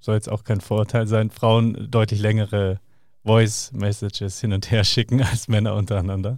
soll 0.00 0.14
jetzt 0.14 0.28
auch 0.28 0.44
kein 0.44 0.60
Vorurteil 0.60 1.06
sein, 1.06 1.30
Frauen 1.30 1.90
deutlich 1.90 2.20
längere 2.20 2.80
Voice-Messages 3.24 4.40
hin 4.40 4.52
und 4.52 4.70
her 4.70 4.84
schicken 4.84 5.22
als 5.22 5.48
Männer 5.48 5.74
untereinander. 5.74 6.36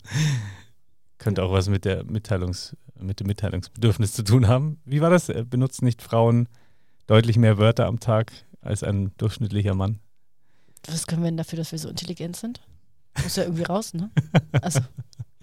Könnte 1.19 1.43
auch 1.43 1.53
was 1.53 1.69
mit 1.69 1.85
der 1.85 2.05
Mitteilungs, 2.05 2.77
mit 2.99 3.21
dem 3.21 3.27
Mitteilungsbedürfnis 3.27 4.13
zu 4.13 4.23
tun 4.23 4.47
haben. 4.47 4.79
Wie 4.85 5.01
war 5.01 5.11
das? 5.11 5.33
Benutzen 5.51 5.85
nicht 5.85 6.03
Frauen 6.03 6.49
deutlich 7.07 7.37
mehr 7.37 7.59
Wörter 7.59 7.87
am 7.87 7.99
Tag 8.01 8.33
als 8.61 8.83
ein 8.83 9.13
durchschnittlicher 9.17 9.75
Mann? 9.75 9.99
Was 10.89 11.07
können 11.07 11.23
wir 11.23 11.31
denn 11.31 11.37
dafür, 11.37 11.59
dass 11.59 11.73
wir 11.73 11.79
so 11.79 11.89
intelligent 11.89 12.37
sind? 12.37 12.61
Muss 13.23 13.37
ja 13.37 13.45
irgendwie 13.45 13.65
raus, 13.65 13.95
ne? 13.95 14.11
Also, 14.63 14.81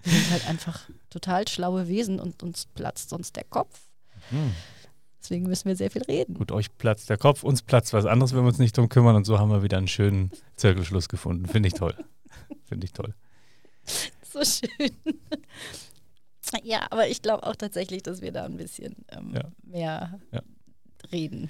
wir 0.04 0.12
sind 0.12 0.32
halt 0.32 0.48
einfach 0.48 0.90
total 1.10 1.48
schlaue 1.48 1.88
Wesen 1.88 2.20
und 2.20 2.44
uns 2.44 2.66
platzt 2.66 3.10
sonst 3.10 3.36
der 3.36 3.46
Kopf. 3.46 3.80
Mhm. 4.32 4.54
Deswegen 5.22 5.46
müssen 5.48 5.70
wir 5.70 5.76
sehr 5.78 5.90
viel 5.90 6.04
reden. 6.04 6.34
Gut, 6.34 6.52
euch 6.52 6.78
platzt 6.78 7.10
der 7.10 7.18
Kopf, 7.18 7.44
uns 7.44 7.62
platzt 7.62 7.94
was 7.94 8.06
anderes, 8.06 8.34
wenn 8.34 8.42
wir 8.42 8.48
uns 8.48 8.60
nicht 8.60 8.78
drum 8.78 8.90
kümmern. 8.90 9.16
Und 9.16 9.24
so 9.24 9.40
haben 9.40 9.50
wir 9.50 9.64
wieder 9.64 9.78
einen 9.78 9.88
schönen 9.88 10.32
Zirkelschluss 10.58 11.08
gefunden. 11.08 11.46
Finde 11.46 11.68
ich 11.68 11.74
toll. 11.74 11.96
Finde 12.66 12.86
ich 12.86 12.92
toll. 12.92 13.14
So 14.30 14.44
schön. 14.44 14.92
Ja, 16.64 16.86
aber 16.92 17.08
ich 17.08 17.22
glaube 17.22 17.44
auch 17.48 17.56
tatsächlich, 17.56 18.04
dass 18.04 18.22
wir 18.22 18.32
da 18.32 18.46
ein 18.46 18.58
bisschen 18.58 18.96
ähm, 19.10 19.34
ja. 19.34 19.44
mehr 19.64 20.20
ja. 20.32 20.42
reden. 21.12 21.50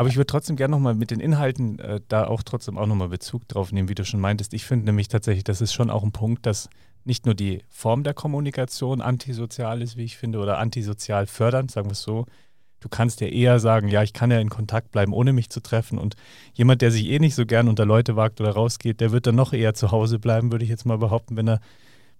Aber 0.00 0.08
ich 0.08 0.16
würde 0.16 0.28
trotzdem 0.28 0.56
gerne 0.56 0.70
nochmal 0.70 0.94
mit 0.94 1.10
den 1.10 1.20
Inhalten 1.20 1.78
äh, 1.78 2.00
da 2.08 2.26
auch 2.26 2.42
trotzdem 2.42 2.78
auch 2.78 2.86
nochmal 2.86 3.10
Bezug 3.10 3.46
drauf 3.48 3.70
nehmen, 3.70 3.90
wie 3.90 3.94
du 3.94 4.02
schon 4.06 4.18
meintest. 4.18 4.54
Ich 4.54 4.64
finde 4.64 4.86
nämlich 4.86 5.08
tatsächlich, 5.08 5.44
das 5.44 5.60
ist 5.60 5.74
schon 5.74 5.90
auch 5.90 6.02
ein 6.02 6.10
Punkt, 6.10 6.46
dass 6.46 6.70
nicht 7.04 7.26
nur 7.26 7.34
die 7.34 7.64
Form 7.68 8.02
der 8.02 8.14
Kommunikation 8.14 9.02
antisozial 9.02 9.82
ist, 9.82 9.98
wie 9.98 10.04
ich 10.04 10.16
finde, 10.16 10.38
oder 10.38 10.56
antisozial 10.56 11.26
fördernd, 11.26 11.70
sagen 11.70 11.88
wir 11.88 11.92
es 11.92 12.00
so. 12.00 12.24
Du 12.80 12.88
kannst 12.88 13.20
ja 13.20 13.26
eher 13.26 13.60
sagen, 13.60 13.88
ja, 13.88 14.02
ich 14.02 14.14
kann 14.14 14.30
ja 14.30 14.40
in 14.40 14.48
Kontakt 14.48 14.90
bleiben, 14.90 15.12
ohne 15.12 15.34
mich 15.34 15.50
zu 15.50 15.60
treffen. 15.60 15.98
Und 15.98 16.16
jemand, 16.54 16.80
der 16.80 16.92
sich 16.92 17.04
eh 17.04 17.18
nicht 17.18 17.34
so 17.34 17.44
gern 17.44 17.68
unter 17.68 17.84
Leute 17.84 18.16
wagt 18.16 18.40
oder 18.40 18.52
rausgeht, 18.52 19.02
der 19.02 19.12
wird 19.12 19.26
dann 19.26 19.34
noch 19.34 19.52
eher 19.52 19.74
zu 19.74 19.90
Hause 19.90 20.18
bleiben, 20.18 20.50
würde 20.50 20.64
ich 20.64 20.70
jetzt 20.70 20.86
mal 20.86 20.96
behaupten, 20.96 21.36
wenn 21.36 21.46
er 21.46 21.60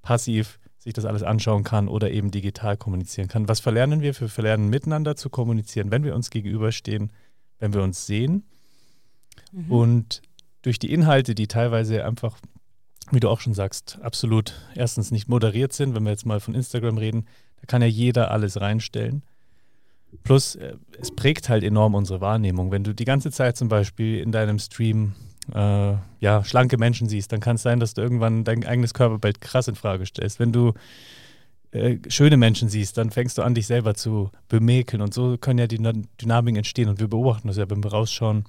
passiv 0.03 0.59
sich 0.77 0.93
das 0.93 1.07
alles 1.07 1.23
anschauen 1.23 1.65
kann 1.65 1.89
oder 1.89 2.11
eben 2.11 2.31
digital 2.31 2.77
kommunizieren 2.77 3.29
kann. 3.29 3.49
Was 3.49 3.61
verlernen 3.61 4.03
wir? 4.03 4.21
Wir 4.21 4.29
verlernen 4.29 4.69
miteinander 4.69 5.17
zu 5.17 5.31
kommunizieren, 5.31 5.91
wenn 5.91 6.05
wir 6.05 6.15
uns 6.15 6.29
gegenüberstehen, 6.29 7.11
wenn 7.61 7.73
wir 7.73 7.83
uns 7.83 8.07
sehen. 8.07 8.43
Mhm. 9.52 9.71
Und 9.71 10.23
durch 10.62 10.79
die 10.79 10.93
Inhalte, 10.93 11.35
die 11.35 11.47
teilweise 11.47 12.05
einfach 12.05 12.37
wie 13.11 13.21
du 13.21 13.29
auch 13.29 13.40
schon 13.40 13.55
sagst, 13.55 13.99
absolut 14.02 14.55
erstens 14.75 15.11
nicht 15.11 15.29
moderiert 15.29 15.73
sind, 15.73 15.95
wenn 15.95 16.05
wir 16.05 16.11
jetzt 16.11 16.26
mal 16.26 16.40
von 16.40 16.55
Instagram 16.55 16.99
reden, 16.99 17.26
da 17.61 17.67
kann 17.67 17.83
ja 17.83 17.88
jeder 17.88 18.31
alles 18.31 18.61
reinstellen. 18.61 19.23
Plus, 20.25 20.57
äh, 20.57 20.75
es 21.00 21.14
prägt 21.14 21.49
halt 21.49 21.62
enorm 21.62 21.95
unsere 21.95 22.21
Wahrnehmung. 22.21 22.71
Wenn 22.71 22.85
du 22.85 22.95
die 22.95 23.05
ganze 23.05 23.31
Zeit 23.31 23.57
zum 23.57 23.69
Beispiel 23.69 24.19
in 24.21 24.33
deinem 24.33 24.59
Stream 24.59 25.14
äh, 25.55 25.95
ja, 26.21 26.45
schlanke 26.45 26.79
Menschen 26.79 27.09
siehst, 27.09 27.33
dann 27.33 27.40
kann 27.40 27.57
es 27.57 27.62
sein, 27.62 27.81
dass 27.81 27.95
du 27.95 28.02
irgendwann 28.02 28.45
dein 28.45 28.64
eigenes 28.64 28.95
Körperbild 28.95 29.40
krass 29.40 29.69
in 29.69 29.76
Frage 29.76 30.07
stellst. 30.07 30.40
Wenn 30.40 30.52
du 30.52 30.73
äh, 31.73 31.99
schöne 32.09 32.37
Menschen 32.37 32.69
siehst, 32.69 32.99
dann 32.99 33.11
fängst 33.11 33.39
du 33.39 33.43
an, 33.43 33.55
dich 33.55 33.67
selber 33.67 33.95
zu 33.95 34.31
bemäkeln. 34.49 35.03
Und 35.03 35.15
so 35.15 35.37
können 35.39 35.59
ja 35.59 35.67
die 35.67 35.81
Dynamiken 36.21 36.57
entstehen. 36.57 36.89
Und 36.89 37.00
wir 37.00 37.09
beobachten 37.09 37.49
das 37.49 37.57
ja, 37.57 37.71
wenn 37.71 37.85
wir 37.85 37.93
rausschauen. 37.93 38.45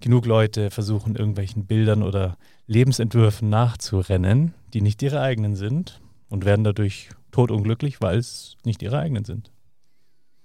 Genug 0.00 0.26
Leute 0.26 0.70
versuchen, 0.70 1.16
irgendwelchen 1.16 1.66
Bildern 1.66 2.02
oder 2.02 2.36
Lebensentwürfen 2.66 3.48
nachzurennen, 3.50 4.54
die 4.72 4.80
nicht 4.80 5.02
ihre 5.02 5.20
eigenen 5.20 5.56
sind 5.56 6.00
und 6.28 6.44
werden 6.44 6.64
dadurch 6.64 7.10
totunglücklich, 7.32 8.00
weil 8.00 8.18
es 8.18 8.56
nicht 8.64 8.82
ihre 8.82 8.98
eigenen 8.98 9.24
sind. 9.24 9.50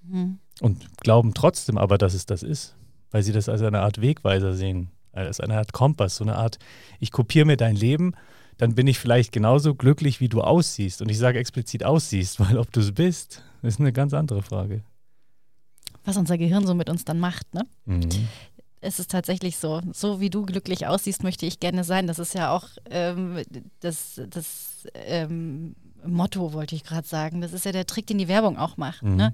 Mhm. 0.01 0.39
Und 0.61 0.97
glauben 0.97 1.33
trotzdem 1.33 1.77
aber, 1.77 1.97
dass 1.97 2.13
es 2.13 2.25
das 2.25 2.43
ist, 2.43 2.75
weil 3.11 3.23
sie 3.23 3.31
das 3.31 3.49
als 3.49 3.61
eine 3.61 3.81
Art 3.81 4.01
Wegweiser 4.01 4.53
sehen, 4.53 4.89
als 5.11 5.39
eine 5.39 5.57
Art 5.57 5.73
Kompass, 5.73 6.17
so 6.17 6.23
eine 6.23 6.35
Art, 6.35 6.59
ich 6.99 7.11
kopiere 7.11 7.45
mir 7.45 7.57
dein 7.57 7.75
Leben, 7.75 8.13
dann 8.57 8.75
bin 8.75 8.87
ich 8.87 8.99
vielleicht 8.99 9.31
genauso 9.31 9.75
glücklich, 9.75 10.19
wie 10.19 10.29
du 10.29 10.41
aussiehst. 10.41 11.01
Und 11.01 11.09
ich 11.09 11.17
sage 11.17 11.39
explizit 11.39 11.83
aussiehst, 11.83 12.39
weil 12.41 12.57
ob 12.57 12.71
du 12.71 12.79
es 12.79 12.91
bist, 12.91 13.43
ist 13.61 13.79
eine 13.79 13.93
ganz 13.93 14.13
andere 14.13 14.41
Frage. 14.41 14.83
Was 16.05 16.17
unser 16.17 16.37
Gehirn 16.37 16.67
so 16.67 16.73
mit 16.73 16.89
uns 16.89 17.05
dann 17.05 17.19
macht, 17.19 17.53
ne? 17.53 17.65
Mhm 17.85 18.09
es 18.83 18.99
ist 18.99 19.11
tatsächlich 19.11 19.57
so. 19.57 19.81
So 19.93 20.19
wie 20.19 20.29
du 20.29 20.45
glücklich 20.45 20.85
aussiehst, 20.85 21.23
möchte 21.23 21.45
ich 21.45 21.59
gerne 21.59 21.83
sein. 21.83 22.05
Das 22.05 22.19
ist 22.19 22.35
ja 22.35 22.51
auch 22.53 22.67
ähm, 22.89 23.41
das, 23.79 24.21
das 24.29 24.87
ähm, 24.93 25.75
Motto, 26.05 26.53
wollte 26.53 26.75
ich 26.75 26.83
gerade 26.83 27.07
sagen. 27.07 27.41
Das 27.41 27.53
ist 27.53 27.65
ja 27.65 27.71
der 27.71 27.85
Trick, 27.85 28.07
den 28.07 28.17
die 28.17 28.27
Werbung 28.27 28.57
auch 28.57 28.77
macht. 28.77 29.03
Mhm. 29.03 29.15
Ne? 29.15 29.33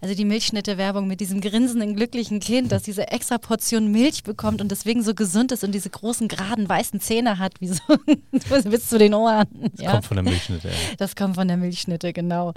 Also 0.00 0.14
die 0.14 0.24
Milchschnitte-Werbung 0.24 1.06
mit 1.06 1.20
diesem 1.20 1.40
grinsenden, 1.40 1.96
glücklichen 1.96 2.40
Kind, 2.40 2.72
das 2.72 2.82
diese 2.82 3.08
extra 3.08 3.38
Portion 3.38 3.90
Milch 3.90 4.22
bekommt 4.22 4.60
und 4.60 4.70
deswegen 4.70 5.02
so 5.02 5.14
gesund 5.14 5.52
ist 5.52 5.64
und 5.64 5.72
diese 5.72 5.90
großen, 5.90 6.28
geraden, 6.28 6.68
weißen 6.68 7.00
Zähne 7.00 7.38
hat, 7.38 7.60
wie 7.60 7.68
so 7.68 7.82
bis 8.70 8.88
zu 8.88 8.98
den 8.98 9.14
Ohren. 9.14 9.46
Das 9.72 9.84
ja. 9.84 9.90
kommt 9.92 10.06
von 10.06 10.16
der 10.16 10.24
Milchschnitte. 10.24 10.68
Ja. 10.68 10.74
Das 10.98 11.16
kommt 11.16 11.34
von 11.36 11.48
der 11.48 11.56
Milchschnitte, 11.56 12.12
genau. 12.12 12.54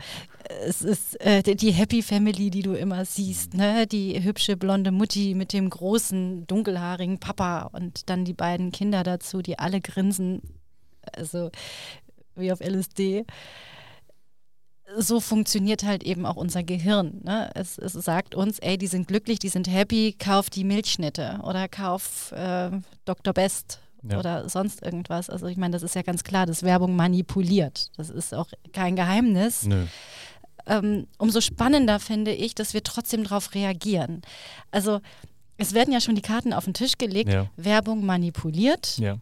Es 0.67 0.81
ist 0.81 1.19
äh, 1.21 1.41
die 1.41 1.71
Happy 1.71 2.01
Family, 2.01 2.49
die 2.49 2.61
du 2.61 2.73
immer 2.73 3.05
siehst. 3.05 3.53
Ne? 3.53 3.87
Die 3.87 4.21
hübsche 4.23 4.57
blonde 4.57 4.91
Mutti 4.91 5.33
mit 5.35 5.53
dem 5.53 5.69
großen, 5.69 6.45
dunkelhaarigen 6.47 7.19
Papa 7.19 7.69
und 7.71 8.09
dann 8.09 8.25
die 8.25 8.33
beiden 8.33 8.71
Kinder 8.71 9.03
dazu, 9.03 9.41
die 9.41 9.59
alle 9.59 9.81
grinsen. 9.81 10.41
Also 11.15 11.51
wie 12.35 12.51
auf 12.51 12.59
LSD. 12.59 13.25
So 14.97 15.19
funktioniert 15.19 15.83
halt 15.83 16.03
eben 16.03 16.25
auch 16.25 16.35
unser 16.35 16.63
Gehirn. 16.63 17.21
Ne? 17.23 17.49
Es, 17.55 17.77
es, 17.77 17.93
sagt 17.93 18.35
uns, 18.35 18.59
ey, 18.59 18.77
die 18.77 18.87
sind 18.87 19.07
glücklich, 19.07 19.39
die 19.39 19.49
sind 19.49 19.67
happy, 19.67 20.15
kauf 20.19 20.49
die 20.49 20.63
Milchschnitte 20.63 21.39
oder 21.43 21.67
kauf 21.67 22.31
äh, 22.33 22.69
Dr. 23.05 23.33
Best 23.33 23.79
ja. 24.03 24.19
oder 24.19 24.49
sonst 24.49 24.83
irgendwas. 24.83 25.29
Also 25.29 25.47
ich 25.47 25.57
meine, 25.57 25.71
das 25.71 25.83
ist 25.83 25.95
ja 25.95 26.01
ganz 26.01 26.23
klar, 26.23 26.45
dass 26.45 26.63
Werbung 26.63 26.95
manipuliert. 26.95 27.89
Das 27.97 28.09
ist 28.09 28.33
auch 28.33 28.47
kein 28.73 28.95
Geheimnis. 28.95 29.67
Ähm, 30.65 31.07
umso 31.17 31.41
spannender 31.41 31.99
finde 31.99 32.31
ich, 32.31 32.55
dass 32.55 32.73
wir 32.73 32.83
trotzdem 32.83 33.23
darauf 33.23 33.53
reagieren. 33.53 34.21
Also 34.71 35.01
es 35.57 35.73
werden 35.73 35.93
ja 35.93 36.01
schon 36.01 36.15
die 36.15 36.21
Karten 36.21 36.53
auf 36.53 36.65
den 36.65 36.73
Tisch 36.73 36.97
gelegt, 36.97 37.31
ja. 37.31 37.47
Werbung 37.57 38.05
manipuliert. 38.05 38.97
Ja. 38.97 39.17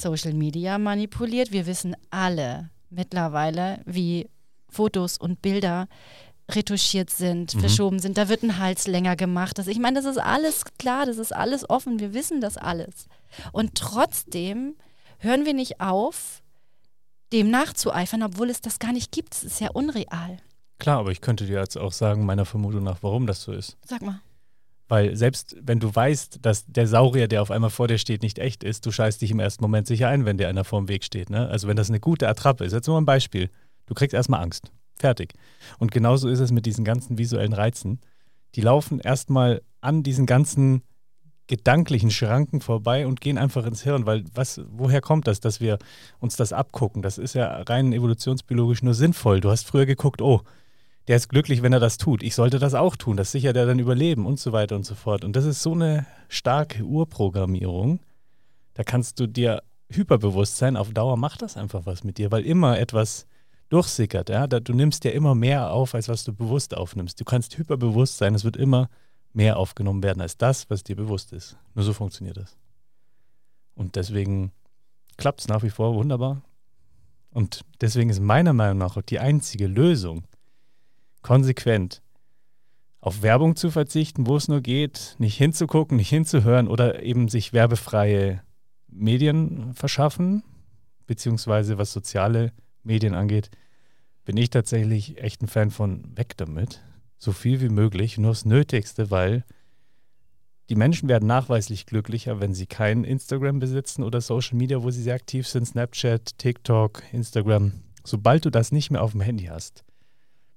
Social 0.00 0.34
Media 0.34 0.78
manipuliert. 0.78 1.52
Wir 1.52 1.66
wissen 1.66 1.96
alle 2.10 2.70
mittlerweile, 2.90 3.80
wie 3.86 4.28
Fotos 4.68 5.18
und 5.18 5.42
Bilder 5.42 5.88
retuschiert 6.50 7.10
sind, 7.10 7.54
mhm. 7.54 7.60
verschoben 7.60 7.98
sind. 7.98 8.18
Da 8.18 8.28
wird 8.28 8.42
ein 8.42 8.58
Hals 8.58 8.86
länger 8.86 9.16
gemacht. 9.16 9.58
Das, 9.58 9.66
ich 9.66 9.78
meine, 9.78 10.00
das 10.00 10.10
ist 10.10 10.18
alles 10.18 10.64
klar, 10.78 11.06
das 11.06 11.18
ist 11.18 11.34
alles 11.34 11.68
offen. 11.68 12.00
Wir 12.00 12.12
wissen 12.14 12.40
das 12.40 12.56
alles. 12.56 13.06
Und 13.52 13.74
trotzdem 13.76 14.74
hören 15.18 15.44
wir 15.44 15.54
nicht 15.54 15.80
auf, 15.80 16.42
dem 17.32 17.50
nachzueifern, 17.50 18.22
obwohl 18.22 18.50
es 18.50 18.60
das 18.60 18.78
gar 18.78 18.92
nicht 18.92 19.12
gibt. 19.12 19.34
Es 19.34 19.44
ist 19.44 19.60
ja 19.60 19.70
unreal. 19.72 20.38
Klar, 20.78 20.98
aber 20.98 21.12
ich 21.12 21.20
könnte 21.20 21.46
dir 21.46 21.60
jetzt 21.60 21.76
auch 21.76 21.92
sagen, 21.92 22.24
meiner 22.24 22.44
Vermutung 22.44 22.82
nach, 22.82 23.02
warum 23.02 23.26
das 23.26 23.42
so 23.42 23.52
ist. 23.52 23.76
Sag 23.84 24.02
mal. 24.02 24.20
Weil 24.90 25.14
selbst 25.14 25.56
wenn 25.62 25.78
du 25.78 25.94
weißt, 25.94 26.40
dass 26.42 26.66
der 26.66 26.88
Saurier, 26.88 27.28
der 27.28 27.42
auf 27.42 27.52
einmal 27.52 27.70
vor 27.70 27.86
dir 27.86 27.96
steht, 27.96 28.24
nicht 28.24 28.40
echt 28.40 28.64
ist, 28.64 28.84
du 28.84 28.90
scheißt 28.90 29.22
dich 29.22 29.30
im 29.30 29.38
ersten 29.38 29.62
Moment 29.62 29.86
sicher 29.86 30.08
ein, 30.08 30.24
wenn 30.24 30.36
der 30.36 30.48
einer 30.48 30.64
vor 30.64 30.80
dem 30.80 30.88
Weg 30.88 31.04
steht. 31.04 31.30
Ne? 31.30 31.48
Also 31.48 31.68
wenn 31.68 31.76
das 31.76 31.90
eine 31.90 32.00
gute 32.00 32.28
Attrappe 32.28 32.64
ist. 32.64 32.72
Jetzt 32.72 32.88
nur 32.88 33.00
ein 33.00 33.04
Beispiel. 33.04 33.50
Du 33.86 33.94
kriegst 33.94 34.14
erstmal 34.14 34.42
Angst. 34.42 34.72
Fertig. 34.96 35.34
Und 35.78 35.92
genauso 35.92 36.28
ist 36.28 36.40
es 36.40 36.50
mit 36.50 36.66
diesen 36.66 36.84
ganzen 36.84 37.18
visuellen 37.18 37.52
Reizen. 37.52 38.00
Die 38.56 38.62
laufen 38.62 38.98
erstmal 38.98 39.62
an 39.80 40.02
diesen 40.02 40.26
ganzen 40.26 40.82
gedanklichen 41.46 42.10
Schranken 42.10 42.60
vorbei 42.60 43.06
und 43.06 43.20
gehen 43.20 43.38
einfach 43.38 43.66
ins 43.66 43.82
Hirn, 43.82 44.06
weil 44.06 44.24
was, 44.34 44.60
woher 44.70 45.00
kommt 45.00 45.28
das, 45.28 45.38
dass 45.38 45.60
wir 45.60 45.78
uns 46.18 46.34
das 46.34 46.52
abgucken? 46.52 47.00
Das 47.00 47.16
ist 47.16 47.34
ja 47.34 47.62
rein 47.62 47.92
evolutionsbiologisch 47.92 48.82
nur 48.82 48.94
sinnvoll. 48.94 49.40
Du 49.40 49.50
hast 49.50 49.68
früher 49.68 49.86
geguckt, 49.86 50.20
oh, 50.20 50.42
der 51.08 51.16
ist 51.16 51.28
glücklich, 51.28 51.62
wenn 51.62 51.72
er 51.72 51.80
das 51.80 51.98
tut. 51.98 52.22
Ich 52.22 52.34
sollte 52.34 52.58
das 52.58 52.74
auch 52.74 52.96
tun. 52.96 53.16
Das 53.16 53.32
sichert 53.32 53.56
er 53.56 53.66
dann 53.66 53.78
Überleben 53.78 54.26
und 54.26 54.38
so 54.38 54.52
weiter 54.52 54.76
und 54.76 54.84
so 54.84 54.94
fort. 54.94 55.24
Und 55.24 55.34
das 55.34 55.44
ist 55.44 55.62
so 55.62 55.72
eine 55.72 56.06
starke 56.28 56.82
Urprogrammierung. 56.82 58.00
Da 58.74 58.84
kannst 58.84 59.18
du 59.18 59.26
dir 59.26 59.62
hyperbewusst 59.88 60.56
sein. 60.56 60.76
Auf 60.76 60.92
Dauer 60.92 61.16
macht 61.16 61.42
das 61.42 61.56
einfach 61.56 61.86
was 61.86 62.04
mit 62.04 62.18
dir, 62.18 62.30
weil 62.30 62.44
immer 62.44 62.78
etwas 62.78 63.26
durchsickert. 63.70 64.28
Ja? 64.28 64.46
Du 64.46 64.72
nimmst 64.72 65.04
ja 65.04 65.10
immer 65.10 65.34
mehr 65.34 65.72
auf, 65.72 65.94
als 65.94 66.08
was 66.08 66.24
du 66.24 66.32
bewusst 66.32 66.76
aufnimmst. 66.76 67.20
Du 67.20 67.24
kannst 67.24 67.56
hyperbewusst 67.56 68.18
sein. 68.18 68.34
Es 68.34 68.44
wird 68.44 68.56
immer 68.56 68.88
mehr 69.32 69.56
aufgenommen 69.56 70.02
werden 70.02 70.20
als 70.20 70.36
das, 70.36 70.68
was 70.70 70.82
dir 70.82 70.96
bewusst 70.96 71.32
ist. 71.32 71.56
Nur 71.74 71.84
so 71.84 71.92
funktioniert 71.92 72.36
das. 72.36 72.56
Und 73.74 73.96
deswegen 73.96 74.52
klappt 75.16 75.40
es 75.40 75.48
nach 75.48 75.62
wie 75.62 75.70
vor 75.70 75.94
wunderbar. 75.94 76.42
Und 77.30 77.64
deswegen 77.80 78.10
ist 78.10 78.20
meiner 78.20 78.52
Meinung 78.52 78.78
nach 78.78 79.00
die 79.02 79.20
einzige 79.20 79.68
Lösung, 79.68 80.24
konsequent 81.22 82.02
auf 83.00 83.22
Werbung 83.22 83.56
zu 83.56 83.70
verzichten, 83.70 84.26
wo 84.26 84.36
es 84.36 84.48
nur 84.48 84.60
geht, 84.60 85.16
nicht 85.18 85.36
hinzugucken, 85.36 85.96
nicht 85.96 86.10
hinzuhören 86.10 86.68
oder 86.68 87.02
eben 87.02 87.28
sich 87.28 87.52
werbefreie 87.52 88.42
Medien 88.88 89.72
verschaffen, 89.74 90.42
beziehungsweise 91.06 91.78
was 91.78 91.92
soziale 91.92 92.52
Medien 92.82 93.14
angeht, 93.14 93.50
bin 94.24 94.36
ich 94.36 94.50
tatsächlich 94.50 95.18
echt 95.18 95.42
ein 95.42 95.48
Fan 95.48 95.70
von 95.70 96.16
weg 96.16 96.36
damit. 96.36 96.82
So 97.18 97.32
viel 97.32 97.60
wie 97.60 97.68
möglich, 97.68 98.18
nur 98.18 98.32
das 98.32 98.44
Nötigste, 98.44 99.10
weil 99.10 99.44
die 100.68 100.76
Menschen 100.76 101.08
werden 101.08 101.26
nachweislich 101.26 101.86
glücklicher, 101.86 102.40
wenn 102.40 102.54
sie 102.54 102.66
kein 102.66 103.02
Instagram 103.04 103.58
besitzen 103.58 104.04
oder 104.04 104.20
Social 104.20 104.56
Media, 104.56 104.82
wo 104.82 104.90
sie 104.90 105.02
sehr 105.02 105.16
aktiv 105.16 105.48
sind, 105.48 105.66
Snapchat, 105.66 106.38
TikTok, 106.38 107.02
Instagram. 107.12 107.72
Sobald 108.04 108.44
du 108.44 108.50
das 108.50 108.72
nicht 108.72 108.90
mehr 108.90 109.02
auf 109.02 109.12
dem 109.12 109.20
Handy 109.20 109.46
hast, 109.46 109.84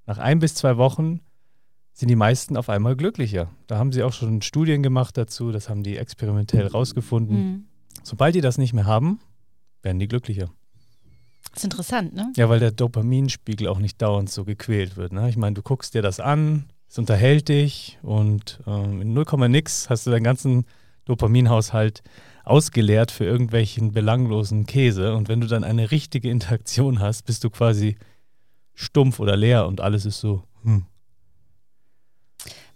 nach 0.06 0.18
ein 0.18 0.40
bis 0.40 0.56
zwei 0.56 0.78
Wochen 0.78 1.22
sind 1.94 2.08
die 2.10 2.16
meisten 2.16 2.58
auf 2.58 2.70
einmal 2.70 2.96
glücklicher. 2.96 3.50
Da 3.68 3.78
haben 3.78 3.92
sie 3.92 4.04
auch 4.04 4.14
schon 4.14 4.42
Studien 4.42 4.82
gemacht 4.82 5.18
dazu, 5.18 5.52
das 5.52 5.70
haben 5.70 5.84
die 5.84 5.98
experimentell 5.98 6.68
rausgefunden. 6.68 7.38
Mhm. 7.38 7.66
Sobald 8.04 8.36
die 8.36 8.42
das 8.42 8.58
nicht 8.58 8.74
mehr 8.74 8.86
haben, 8.86 9.20
werden 9.84 10.00
die 10.00 10.08
glücklicher. 10.08 10.50
Das 11.52 11.58
ist 11.58 11.66
interessant, 11.66 12.16
ne? 12.16 12.32
Ja, 12.36 12.50
weil 12.50 12.60
der 12.60 12.72
Dopaminspiegel 12.72 13.68
auch 13.68 13.80
nicht 13.80 14.02
dauernd 14.02 14.30
so 14.30 14.44
gequält 14.44 14.98
wird. 14.98 15.14
Ne? 15.14 15.30
Ich 15.30 15.38
meine, 15.38 15.54
du 15.54 15.62
guckst 15.62 15.94
dir 15.94 16.02
das 16.02 16.20
an, 16.20 16.66
es 16.90 16.98
unterhält 16.98 17.50
dich 17.50 18.00
und 18.02 18.60
ähm, 18.66 19.02
in 19.02 19.14
0, 19.14 19.26
nix 19.50 19.90
hast 19.90 20.08
du 20.08 20.12
deinen 20.12 20.24
ganzen 20.24 20.66
Dopaminhaushalt 21.06 22.02
ausgeleert 22.44 23.12
für 23.12 23.26
irgendwelchen 23.26 23.92
belanglosen 23.92 24.66
Käse. 24.66 25.16
Und 25.16 25.28
wenn 25.28 25.42
du 25.42 25.48
dann 25.48 25.64
eine 25.64 25.92
richtige 25.92 26.30
Interaktion 26.30 27.00
hast, 27.00 27.26
bist 27.26 27.44
du 27.44 27.50
quasi 27.50 27.98
stumpf 28.74 29.20
oder 29.20 29.36
leer 29.36 29.68
und 29.68 29.82
alles 29.82 30.06
ist 30.06 30.20
so. 30.20 30.44
Hm. 30.64 30.86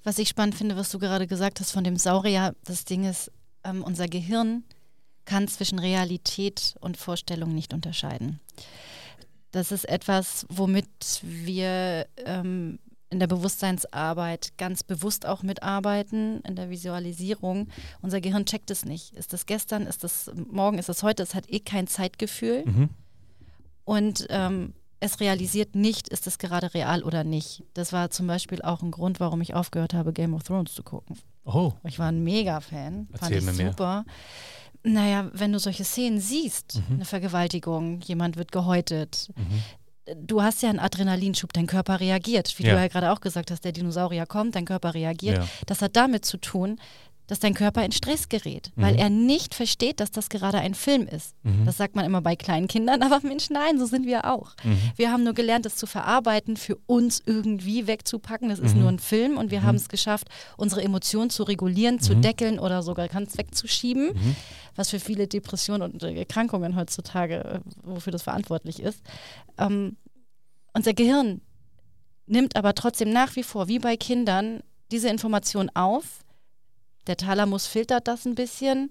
Was 0.03 0.19
ich 0.19 0.29
spannend 0.29 0.55
finde, 0.55 0.77
was 0.77 0.89
du 0.89 0.99
gerade 0.99 1.27
gesagt 1.27 1.59
hast 1.59 1.71
von 1.71 1.83
dem 1.83 1.97
Saurier, 1.97 2.55
das 2.63 2.85
Ding 2.85 3.03
ist, 3.03 3.31
ähm, 3.63 3.83
unser 3.83 4.07
Gehirn 4.07 4.63
kann 5.25 5.47
zwischen 5.47 5.79
Realität 5.79 6.75
und 6.79 6.97
Vorstellung 6.97 7.53
nicht 7.53 7.73
unterscheiden. 7.73 8.39
Das 9.51 9.71
ist 9.71 9.85
etwas, 9.85 10.45
womit 10.49 11.21
wir 11.23 12.07
ähm, 12.25 12.79
in 13.09 13.19
der 13.19 13.27
Bewusstseinsarbeit 13.27 14.57
ganz 14.57 14.83
bewusst 14.83 15.25
auch 15.25 15.43
mitarbeiten, 15.43 16.41
in 16.41 16.55
der 16.55 16.69
Visualisierung. 16.69 17.69
Unser 18.01 18.21
Gehirn 18.21 18.45
checkt 18.45 18.71
es 18.71 18.85
nicht. 18.85 19.13
Ist 19.13 19.33
das 19.33 19.45
gestern, 19.45 19.83
ist 19.83 20.03
das 20.03 20.31
morgen, 20.35 20.77
ist 20.77 20.89
das 20.89 21.03
heute? 21.03 21.23
Es 21.23 21.35
hat 21.35 21.49
eh 21.49 21.59
kein 21.59 21.87
Zeitgefühl. 21.87 22.65
Mhm. 22.65 22.89
Und 23.85 24.27
ähm, 24.29 24.73
es 24.99 25.19
realisiert 25.19 25.75
nicht, 25.75 26.07
ist 26.09 26.25
es 26.27 26.37
gerade 26.39 26.73
real 26.73 27.03
oder 27.03 27.23
nicht. 27.23 27.63
Das 27.73 27.93
war 27.93 28.09
zum 28.09 28.27
Beispiel 28.27 28.61
auch 28.61 28.81
ein 28.81 28.91
Grund, 28.91 29.19
warum 29.19 29.41
ich 29.41 29.53
aufgehört 29.53 29.93
habe, 29.93 30.13
Game 30.13 30.33
of 30.33 30.43
Thrones 30.43 30.73
zu 30.73 30.83
gucken. 30.83 31.17
Oh, 31.45 31.73
Ich 31.83 31.99
war 31.99 32.07
ein 32.07 32.23
Mega-Fan, 32.23 33.07
fand 33.13 33.35
ich 33.35 33.43
mir 33.43 33.53
mehr. 33.53 33.69
super. 33.71 34.05
Naja, 34.83 35.29
wenn 35.33 35.51
du 35.53 35.59
solche 35.59 35.83
Szenen 35.83 36.19
siehst, 36.19 36.77
Mhm. 36.89 36.95
eine 36.95 37.05
Vergewaltigung, 37.05 38.01
jemand 38.01 38.37
wird 38.37 38.51
gehäutet, 38.51 39.29
mhm. 39.35 40.15
du 40.27 40.41
hast 40.41 40.61
ja 40.63 40.69
einen 40.69 40.79
Adrenalinschub, 40.79 41.51
dein 41.53 41.67
Körper 41.67 41.99
reagiert. 41.99 42.57
Wie 42.57 42.63
Ja. 42.63 42.73
du 42.75 42.81
ja 42.81 42.87
gerade 42.87 43.11
auch 43.11 43.19
gesagt 43.21 43.51
hast, 43.51 43.65
der 43.65 43.73
Dinosaurier 43.73 44.25
kommt, 44.25 44.55
dein 44.55 44.65
Körper 44.65 44.93
reagiert. 44.93 45.37
Ja. 45.39 45.47
Das 45.65 45.81
hat 45.81 45.95
damit 45.95 46.25
zu 46.25 46.37
tun, 46.37 46.79
dass 47.27 47.39
dein 47.39 47.53
Körper 47.53 47.83
in 47.83 47.91
Stress 47.91 48.29
gerät, 48.29 48.71
weil 48.77 48.93
Mhm. 48.93 48.99
er 48.99 49.09
nicht 49.09 49.53
versteht, 49.53 49.99
dass 49.99 50.11
das 50.11 50.29
gerade 50.29 50.59
ein 50.59 50.73
Film 50.73 51.07
ist. 51.07 51.35
Mhm. 51.43 51.65
Das 51.65 51.75
sagt 51.77 51.95
man 51.95 52.05
immer 52.05 52.21
bei 52.21 52.35
kleinen 52.35 52.67
Kindern, 52.67 53.01
aber 53.03 53.19
Mensch, 53.27 53.49
nein, 53.49 53.77
so 53.77 53.85
sind 53.85 54.05
wir 54.05 54.25
auch. 54.33 54.55
Mhm. 54.63 54.77
Wir 54.95 55.11
haben 55.11 55.23
nur 55.25 55.33
gelernt, 55.33 55.65
das 55.65 55.75
zu 55.75 55.87
verarbeiten, 55.87 56.55
für 56.57 56.77
uns 56.85 57.21
irgendwie 57.25 57.85
wegzupacken. 57.85 58.49
Das 58.49 58.59
ist 58.59 58.75
Mhm. 58.75 58.79
nur 58.81 58.89
ein 58.89 58.99
Film 58.99 59.37
und 59.37 59.51
wir 59.51 59.59
Mhm. 59.59 59.65
haben 59.65 59.75
es 59.75 59.89
geschafft, 59.89 60.29
unsere 60.55 60.81
Emotionen 60.83 61.29
zu 61.29 61.43
regulieren, 61.43 61.99
zu 61.99 62.15
Mhm. 62.15 62.21
deckeln 62.21 62.59
oder 62.59 62.81
sogar 62.81 63.07
ganz 63.09 63.37
wegzuschieben, 63.37 64.11
was 64.75 64.89
für 64.89 64.99
viele 64.99 65.27
Depressionen 65.27 65.81
und 65.91 66.03
äh, 66.03 66.13
Erkrankungen 66.15 66.75
heutzutage, 66.77 67.43
äh, 67.43 67.59
wofür 67.83 68.11
das 68.11 68.23
verantwortlich 68.23 68.79
ist. 68.81 69.01
Ähm, 69.57 69.97
unser 70.73 70.93
Gehirn 70.93 71.41
nimmt 72.25 72.55
aber 72.55 72.73
trotzdem 72.75 73.09
nach 73.11 73.35
wie 73.35 73.43
vor, 73.43 73.67
wie 73.67 73.79
bei 73.79 73.97
Kindern, 73.97 74.61
diese 74.91 75.09
Information 75.09 75.69
auf. 75.73 76.23
Der 77.07 77.17
Thalamus 77.17 77.67
filtert 77.67 78.07
das 78.07 78.25
ein 78.25 78.35
bisschen, 78.35 78.89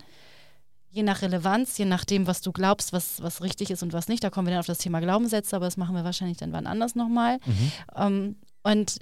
je 0.90 1.02
nach 1.02 1.23
Relevanz, 1.23 1.76
je 1.78 1.85
nachdem, 1.85 2.26
was 2.26 2.40
du 2.40 2.52
glaubst, 2.52 2.92
was, 2.92 3.23
was 3.23 3.42
richtig 3.42 3.70
ist 3.70 3.82
und 3.82 3.92
was 3.92 4.08
nicht. 4.08 4.25
Da 4.25 4.30
kommen 4.30 4.46
wir 4.46 4.52
dann 4.52 4.61
auf 4.61 4.66
das 4.66 4.78
Thema 4.78 5.00
Glaubenssätze, 5.00 5.54
aber 5.56 5.66
das 5.66 5.76
machen 5.76 5.94
wir 5.94 6.04
wahrscheinlich 6.04 6.38
dann 6.38 6.52
wann 6.52 6.66
anders 6.66 6.94
nochmal. 6.94 7.38
Mhm. 7.44 7.73
Ähm, 7.96 8.37
und 8.62 8.99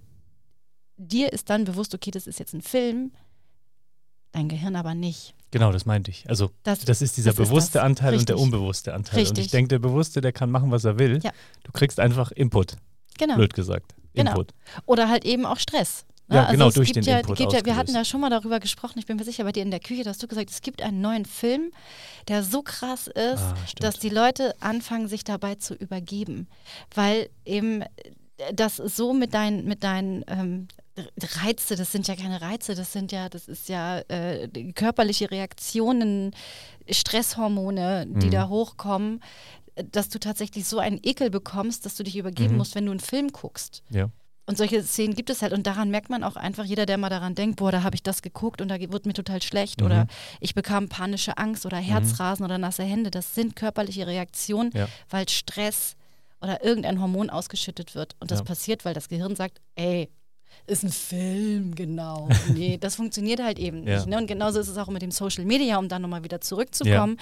dir 0.97 1.33
ist 1.33 1.49
dann 1.51 1.65
bewusst, 1.65 1.95
okay, 1.95 2.11
das 2.11 2.27
ist 2.27 2.39
jetzt 2.39 2.53
ein 2.55 2.63
Film, 2.63 3.13
dein 4.33 4.49
Gehirn 4.49 4.77
aber 4.77 4.95
nicht. 4.95 5.35
Genau, 5.53 5.71
das 5.71 5.87
meinte 5.87 6.11
ich. 6.11 6.29
Also 6.29 6.51
Das, 6.65 6.81
das 6.81 7.01
ist 7.01 7.17
dieser 7.17 7.31
Das 7.31 7.39
ist 7.39 7.49
bewusste 7.49 7.75
das. 7.75 7.85
Anteil 7.85 8.17
und 8.17 8.29
der 8.29 8.35
Richtig. 8.35 8.53
unbewusste 8.53 8.93
Anteil. 8.93 9.21
Und 9.21 9.23
ich 9.23 9.29
Richtig. 9.31 9.51
denke, 9.53 9.69
der 9.69 9.79
bewusste, 9.79 10.21
der 10.21 10.33
kann 10.33 10.51
machen, 10.51 10.73
was 10.73 10.85
er 10.85 10.99
will. 10.99 11.21
Ja. 11.23 11.31
Du 11.63 11.71
kriegst 11.71 12.01
einfach 12.01 12.33
Input, 12.33 12.77
genau. 13.19 13.37
blöd 13.37 13.55
gesagt. 13.55 13.95
Genau. 14.15 14.33
Input. 14.33 14.53
Oder 14.87 15.09
halt 15.09 15.25
eben 15.25 15.47
auch 15.47 15.59
Stress. 15.59 16.05
Ne? 16.35 16.45
Ja, 16.47 16.51
genau, 16.51 16.69
es 16.69 16.75
durch 16.75 16.93
den 16.93 17.03
ja, 17.05 17.19
Input 17.21 17.39
gibt 17.39 17.53
ja, 17.53 17.65
Wir 17.65 17.77
hatten 17.77 17.95
da 17.95 18.05
schon 18.05 18.21
mal 18.21 18.31
darüber 18.31 18.61
gesprochen, 18.61 18.99
ich 18.99 19.07
bin 19.07 19.17
mir 19.17 19.25
sicher, 19.25 19.45
bei 19.45 19.53
dir 19.53 19.63
in 19.63 19.71
der 19.71 19.81
Küche, 19.81 20.03
da 20.05 20.11
hast 20.11 20.23
du 20.23 20.29
gesagt, 20.29 20.51
es 20.51 20.61
gibt 20.63 20.83
einen 20.83 21.01
neuen 21.01 21.25
Film, 21.25 21.71
der 22.29 22.43
so 22.43 22.63
krass 22.63 23.07
ist, 23.07 23.41
Ah, 23.43 23.55
dass 23.81 23.99
die 23.99 24.09
Leute 24.11 24.55
anfangen, 24.61 25.09
sich 25.09 25.25
dabei 25.25 25.55
zu 25.57 25.75
übergeben. 25.75 26.49
Weil 26.95 27.29
eben 27.45 27.83
äh, 27.83 27.87
das 28.55 28.77
so 28.77 29.13
mit 29.13 29.33
deinen, 29.35 29.65
mit 29.65 29.85
deinen 29.85 30.25
ähm, 30.29 30.69
Reize, 31.43 31.75
das 31.77 31.91
sind 31.93 32.07
ja 32.09 32.15
keine 32.17 32.41
Reize, 32.41 32.75
das 32.75 32.93
sind 32.93 33.11
ja, 33.13 33.29
das 33.29 33.49
ist 33.49 33.69
ja 33.69 33.99
äh, 34.09 34.49
körperliche 34.75 35.31
Reaktionen, 35.31 36.33
Stresshormone, 37.05 38.07
die 38.09 38.27
Mhm. 38.27 38.31
da 38.31 38.49
hochkommen, 38.49 39.21
äh, 39.75 39.85
dass 39.91 40.09
du 40.09 40.19
tatsächlich 40.19 40.67
so 40.67 40.79
einen 40.79 40.99
Ekel 41.03 41.31
bekommst, 41.31 41.85
dass 41.87 41.95
du 41.97 42.03
dich 42.03 42.17
übergeben 42.17 42.53
Mhm. 42.53 42.59
musst, 42.59 42.75
wenn 42.75 42.87
du 42.87 42.91
einen 42.93 43.01
Film 43.01 43.29
guckst. 43.33 43.83
Ja. 43.91 44.09
Und 44.47 44.59
solche 44.59 44.83
Szenen 44.83 45.15
gibt 45.15 45.31
es 45.31 45.41
halt. 45.41 45.53
Und 45.55 45.67
daran 45.67 45.91
merkt 45.91 46.11
man 46.11 46.23
auch 46.23 46.37
einfach, 46.37 46.65
jeder, 46.65 46.85
der 46.85 46.99
mal 46.99 47.09
daran 47.09 47.35
denkt, 47.35 47.57
boah, 47.57 47.73
da 47.73 47.83
habe 47.83 47.95
ich 47.97 48.03
das 48.03 48.21
geguckt 48.21 48.61
und 48.61 48.69
da 48.69 48.79
wird 48.79 49.07
mir 49.07 49.15
total 49.15 49.41
schlecht 49.43 49.81
Mhm. 49.81 49.87
oder 49.87 50.07
ich 50.41 50.55
bekam 50.55 50.89
panische 50.89 51.39
Angst 51.39 51.65
oder 51.65 51.79
Herzrasen 51.79 52.45
oder 52.45 52.59
nasse 52.59 52.83
Hände. 52.83 53.11
Das 53.11 53.35
sind 53.35 53.57
körperliche 53.57 54.07
Reaktionen, 54.07 54.71
Ja. 54.75 54.87
weil 55.09 55.27
Stress 55.29 55.97
oder 56.43 56.63
irgendein 56.63 57.01
Hormon 57.01 57.31
ausgeschüttet 57.31 57.95
wird. 57.95 58.17
Und 58.21 58.31
das 58.31 58.41
Ja. 58.41 58.45
passiert, 58.45 58.85
weil 58.85 58.93
das 58.93 59.09
Gehirn 59.09 59.35
sagt, 59.35 59.63
ey, 59.77 60.11
ist 60.67 60.85
ein 60.85 60.93
Film, 60.93 61.75
genau. 61.75 62.29
Nee, 62.55 62.77
das 62.81 62.97
funktioniert 62.97 63.43
halt 63.43 63.59
eben 63.59 63.87
Ja. 63.87 63.97
nicht. 63.97 64.07
Ne? 64.07 64.19
Und 64.19 64.27
genauso 64.27 64.61
ist 64.61 64.69
es 64.69 64.77
auch 64.77 64.89
mit 64.89 65.01
dem 65.03 65.11
Social 65.11 65.45
Media, 65.47 65.79
um 65.79 65.89
dann 65.89 66.03
nochmal 66.03 66.23
wieder 66.23 66.41
zurückzukommen. 66.43 67.17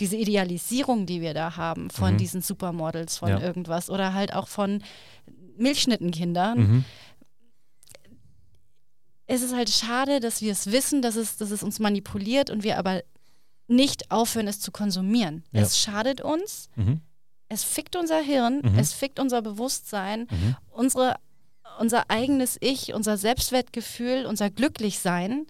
Diese 0.00 0.16
Idealisierung, 0.16 1.04
die 1.06 1.20
wir 1.20 1.32
da 1.34 1.56
haben 1.56 1.90
von 1.90 2.14
Mhm. 2.14 2.18
diesen 2.18 2.40
Supermodels, 2.42 3.18
von 3.18 3.28
Ja. 3.28 3.40
irgendwas 3.40 3.88
oder 3.90 4.14
halt 4.14 4.32
auch 4.34 4.48
von 4.48 4.82
Milchschnittenkindern. 5.56 6.58
Mhm. 6.58 6.84
Es 9.26 9.42
ist 9.42 9.54
halt 9.54 9.70
schade, 9.70 10.20
dass 10.20 10.42
wir 10.42 10.52
es 10.52 10.70
wissen, 10.70 11.00
dass 11.02 11.16
es, 11.16 11.36
dass 11.36 11.50
es 11.50 11.62
uns 11.62 11.78
manipuliert 11.78 12.50
und 12.50 12.62
wir 12.64 12.78
aber 12.78 13.02
nicht 13.68 14.10
aufhören, 14.10 14.48
es 14.48 14.60
zu 14.60 14.70
konsumieren. 14.72 15.44
Ja. 15.52 15.62
Es 15.62 15.78
schadet 15.78 16.20
uns, 16.20 16.68
Mhm. 16.76 17.00
es 17.48 17.64
fickt 17.64 17.96
unser 17.96 18.18
Hirn, 18.20 18.60
Mhm. 18.62 18.78
es 18.78 18.92
fickt 18.92 19.18
unser 19.20 19.40
Bewusstsein, 19.40 20.26
Mhm. 20.30 20.56
unsere, 20.70 21.14
unser 21.78 22.10
eigenes 22.10 22.58
Ich, 22.60 22.92
unser 22.92 23.16
Selbstwertgefühl, 23.16 24.26
unser 24.26 24.50
Glücklichsein, 24.50 25.46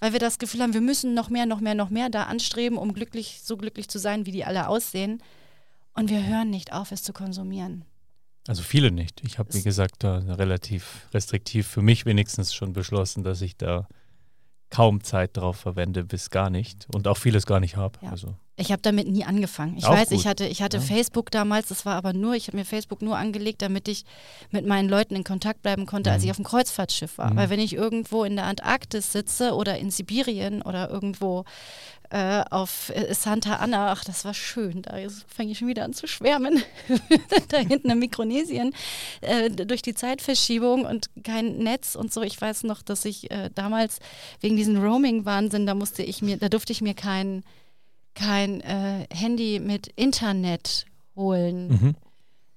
weil 0.00 0.12
wir 0.12 0.20
das 0.20 0.38
Gefühl 0.38 0.62
haben, 0.62 0.74
wir 0.74 0.80
müssen 0.80 1.14
noch 1.14 1.30
mehr, 1.30 1.46
noch 1.46 1.58
mehr, 1.60 1.74
noch 1.74 1.90
mehr 1.90 2.10
da 2.10 2.24
anstreben, 2.24 2.78
um 2.78 2.92
glücklich, 2.92 3.40
so 3.42 3.56
glücklich 3.56 3.88
zu 3.88 3.98
sein, 3.98 4.26
wie 4.26 4.32
die 4.32 4.44
alle 4.44 4.68
aussehen. 4.68 5.20
Und 5.94 6.10
wir 6.10 6.24
hören 6.24 6.50
nicht 6.50 6.72
auf, 6.72 6.92
es 6.92 7.02
zu 7.02 7.12
konsumieren. 7.12 7.84
Also 8.48 8.62
viele 8.62 8.90
nicht. 8.90 9.22
Ich 9.24 9.38
habe, 9.38 9.52
wie 9.54 9.58
Es- 9.58 9.64
gesagt, 9.64 9.96
da 10.02 10.18
relativ 10.18 11.06
restriktiv 11.14 11.66
für 11.68 11.82
mich 11.82 12.06
wenigstens 12.06 12.54
schon 12.54 12.72
beschlossen, 12.72 13.22
dass 13.22 13.42
ich 13.42 13.56
da 13.56 13.86
kaum 14.70 15.02
Zeit 15.04 15.36
drauf 15.36 15.56
verwende, 15.58 16.02
bis 16.04 16.30
gar 16.30 16.50
nicht. 16.50 16.86
Und 16.92 17.06
auch 17.08 17.16
vieles 17.18 17.46
gar 17.46 17.60
nicht 17.60 17.76
habe. 17.76 17.98
Ja. 18.02 18.10
Also, 18.10 18.36
Ich 18.60 18.72
habe 18.72 18.82
damit 18.82 19.06
nie 19.08 19.24
angefangen. 19.24 19.76
Ich 19.78 19.84
Auch 19.86 19.90
weiß, 19.92 20.08
gut. 20.08 20.18
ich 20.18 20.26
hatte, 20.26 20.46
ich 20.46 20.62
hatte 20.62 20.78
Ja. 20.78 20.82
Facebook 20.82 21.30
damals, 21.30 21.68
das 21.68 21.86
war 21.86 21.94
aber 21.94 22.12
nur, 22.12 22.34
ich 22.34 22.48
habe 22.48 22.56
mir 22.56 22.64
Facebook 22.64 23.02
nur 23.02 23.16
angelegt, 23.16 23.62
damit 23.62 23.86
ich 23.88 24.04
mit 24.50 24.66
meinen 24.66 24.88
Leuten 24.88 25.14
in 25.14 25.22
Kontakt 25.24 25.62
bleiben 25.62 25.86
konnte, 25.86 26.10
als 26.10 26.22
Mhm. 26.22 26.26
ich 26.26 26.30
auf 26.32 26.36
dem 26.38 26.44
Kreuzfahrtschiff 26.44 27.18
war. 27.18 27.30
Mhm. 27.32 27.36
Weil 27.36 27.50
wenn 27.50 27.60
ich 27.60 27.72
irgendwo 27.74 28.24
in 28.24 28.34
der 28.36 28.46
Antarktis 28.46 29.12
sitze 29.12 29.54
oder 29.54 29.78
in 29.78 29.90
Sibirien 29.90 30.60
oder 30.62 30.90
irgendwo 30.90 31.44
äh, 32.10 32.42
auf 32.50 32.90
äh, 32.94 33.12
Santa 33.12 33.56
Ana, 33.56 33.92
ach, 33.92 34.02
das 34.02 34.24
war 34.24 34.32
schön, 34.32 34.80
da 34.80 34.94
fange 35.26 35.50
ich 35.52 35.58
schon 35.58 35.68
wieder 35.68 35.84
an 35.84 35.92
zu 35.92 36.06
schwärmen. 36.08 36.62
da 37.50 37.58
hinten 37.58 37.90
in 37.90 37.98
Mikronesien, 37.98 38.72
äh, 39.20 39.50
durch 39.50 39.82
die 39.82 39.94
Zeitverschiebung 39.94 40.86
und 40.86 41.10
kein 41.22 41.58
Netz 41.58 41.94
und 41.96 42.10
so. 42.12 42.22
Ich 42.22 42.40
weiß 42.40 42.62
noch, 42.64 42.80
dass 42.82 43.04
ich 43.04 43.30
äh, 43.30 43.50
damals 43.54 43.98
wegen 44.40 44.56
diesem 44.56 44.82
Roaming-Wahnsinn, 44.82 45.66
da 45.66 45.74
musste 45.74 46.02
ich 46.02 46.22
mir, 46.22 46.38
da 46.38 46.48
durfte 46.48 46.72
ich 46.72 46.80
mir 46.80 46.94
kein 46.94 47.44
kein 48.18 48.60
äh, 48.60 49.06
Handy 49.12 49.60
mit 49.60 49.86
Internet 49.96 50.86
holen. 51.14 51.68
mhm. 51.68 51.94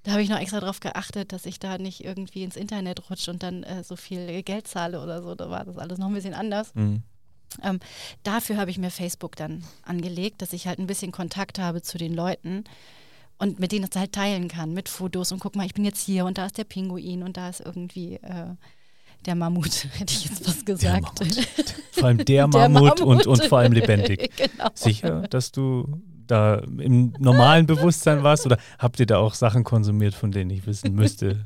Da 0.04 0.14
habe 0.14 0.24
ich 0.24 0.30
noch 0.30 0.40
extra 0.40 0.60
darauf 0.60 0.80
geachtet, 0.80 1.32
dass 1.32 1.46
ich 1.46 1.60
da 1.60 1.78
nicht 1.78 2.04
irgendwie 2.04 2.42
ins 2.42 2.56
Internet 2.56 3.08
rutsche 3.08 3.30
und 3.30 3.44
dann 3.44 3.62
äh, 3.62 3.84
so 3.84 3.96
viel 3.96 4.42
Geld 4.42 4.68
zahle 4.68 5.00
oder 5.00 5.22
so. 5.22 5.36
Da 5.36 5.52
war 5.52 5.64
das 5.64 5.78
alles 5.78 6.00
noch 6.00 6.08
ein 6.08 6.14
bisschen 6.16 6.34
anders. 6.34 6.74
Mhm. 6.74 7.04
Dafür 8.24 8.58
habe 8.58 8.72
ich 8.72 8.78
mir 8.78 8.90
Facebook 8.90 9.36
dann 9.36 9.64
angelegt, 9.84 10.42
dass 10.42 10.54
ich 10.54 10.68
halt 10.68 10.80
ein 10.80 10.88
bisschen 10.88 11.12
Kontakt 11.12 11.60
habe 11.60 11.82
zu 11.82 11.98
den 11.98 12.14
Leuten 12.14 12.64
und 13.38 13.60
mit 13.60 13.74
denen 13.74 13.88
es 13.92 13.96
halt 13.96 14.14
teilen 14.14 14.48
kann, 14.48 14.74
mit 14.74 14.88
Fotos 14.88 15.32
und 15.32 15.40
guck 15.40 15.56
mal, 15.56 15.66
ich 15.66 15.74
bin 15.74 15.84
jetzt 15.84 16.04
hier 16.04 16.26
und 16.26 16.38
da 16.38 16.46
ist 16.46 16.58
der 16.58 16.64
Pinguin 16.64 17.24
und 17.24 17.38
da 17.38 17.50
ist 17.50 17.60
irgendwie 17.60 18.16
äh, 18.16 18.56
der 19.26 19.36
Mammut, 19.36 19.88
hätte 19.98 20.14
ich 20.14 20.26
jetzt 20.26 20.48
was 20.48 20.66
gesagt. 20.66 21.20
Vor 21.92 22.06
allem 22.06 22.18
der 22.18 22.26
Der 22.26 22.48
Mammut, 22.48 23.02
Und, 23.02 23.08
Mammut. 23.08 23.28
und 23.28 23.44
vor 23.46 23.60
allem 23.60 23.74
lebendig. 23.74 24.32
genau. 24.38 24.70
Sicher, 24.74 25.22
dass 25.30 25.52
du 25.52 26.02
da 26.26 26.56
im 26.60 27.14
normalen 27.20 27.66
Bewusstsein 27.66 28.24
warst 28.24 28.46
oder 28.46 28.58
habt 28.80 29.00
ihr 29.00 29.06
da 29.06 29.18
auch 29.18 29.34
Sachen 29.34 29.64
konsumiert, 29.64 30.14
von 30.16 30.32
denen 30.32 30.50
ich 30.50 30.66
wissen 30.66 30.96
müsste? 30.96 31.46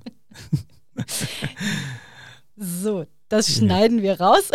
So, 2.56 3.06
das 3.28 3.54
schneiden 3.56 4.02
wir 4.02 4.20
raus. 4.22 4.52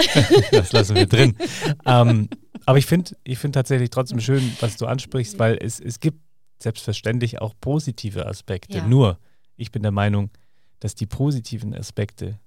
Das 0.53 0.73
lassen 0.73 0.95
wir 0.95 1.07
drin. 1.07 1.37
ähm, 1.85 2.29
aber 2.65 2.79
ich 2.79 2.87
finde 2.87 3.17
ich 3.25 3.39
find 3.39 3.55
tatsächlich 3.55 3.91
trotzdem 3.91 4.21
schön, 4.21 4.57
was 4.61 4.77
du 4.77 4.87
ansprichst, 4.87 5.39
weil 5.39 5.59
es, 5.61 5.81
es 5.81 5.99
gibt 6.01 6.21
selbstverständlich 6.63 7.41
auch 7.41 7.55
positive 7.61 8.27
Aspekte. 8.27 8.79
Ja. 8.79 8.87
Nur, 8.87 9.19
ich 9.57 9.73
bin 9.73 9.83
der 9.83 9.93
Meinung, 9.93 10.31
dass 10.79 10.95
die 10.95 11.07
positiven 11.07 11.75
Aspekte 11.75 12.39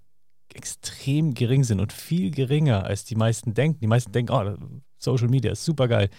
extrem 0.55 1.33
gering 1.33 1.63
sind 1.63 1.79
und 1.79 1.93
viel 1.93 2.31
geringer, 2.31 2.83
als 2.85 3.05
die 3.05 3.15
meisten 3.15 3.53
denken. 3.53 3.79
Die 3.79 3.87
meisten 3.87 4.11
denken, 4.11 4.31
oh, 4.33 4.57
Social 4.97 5.27
Media 5.27 5.51
ist 5.51 5.65
super 5.65 5.87
geil. 5.87 6.09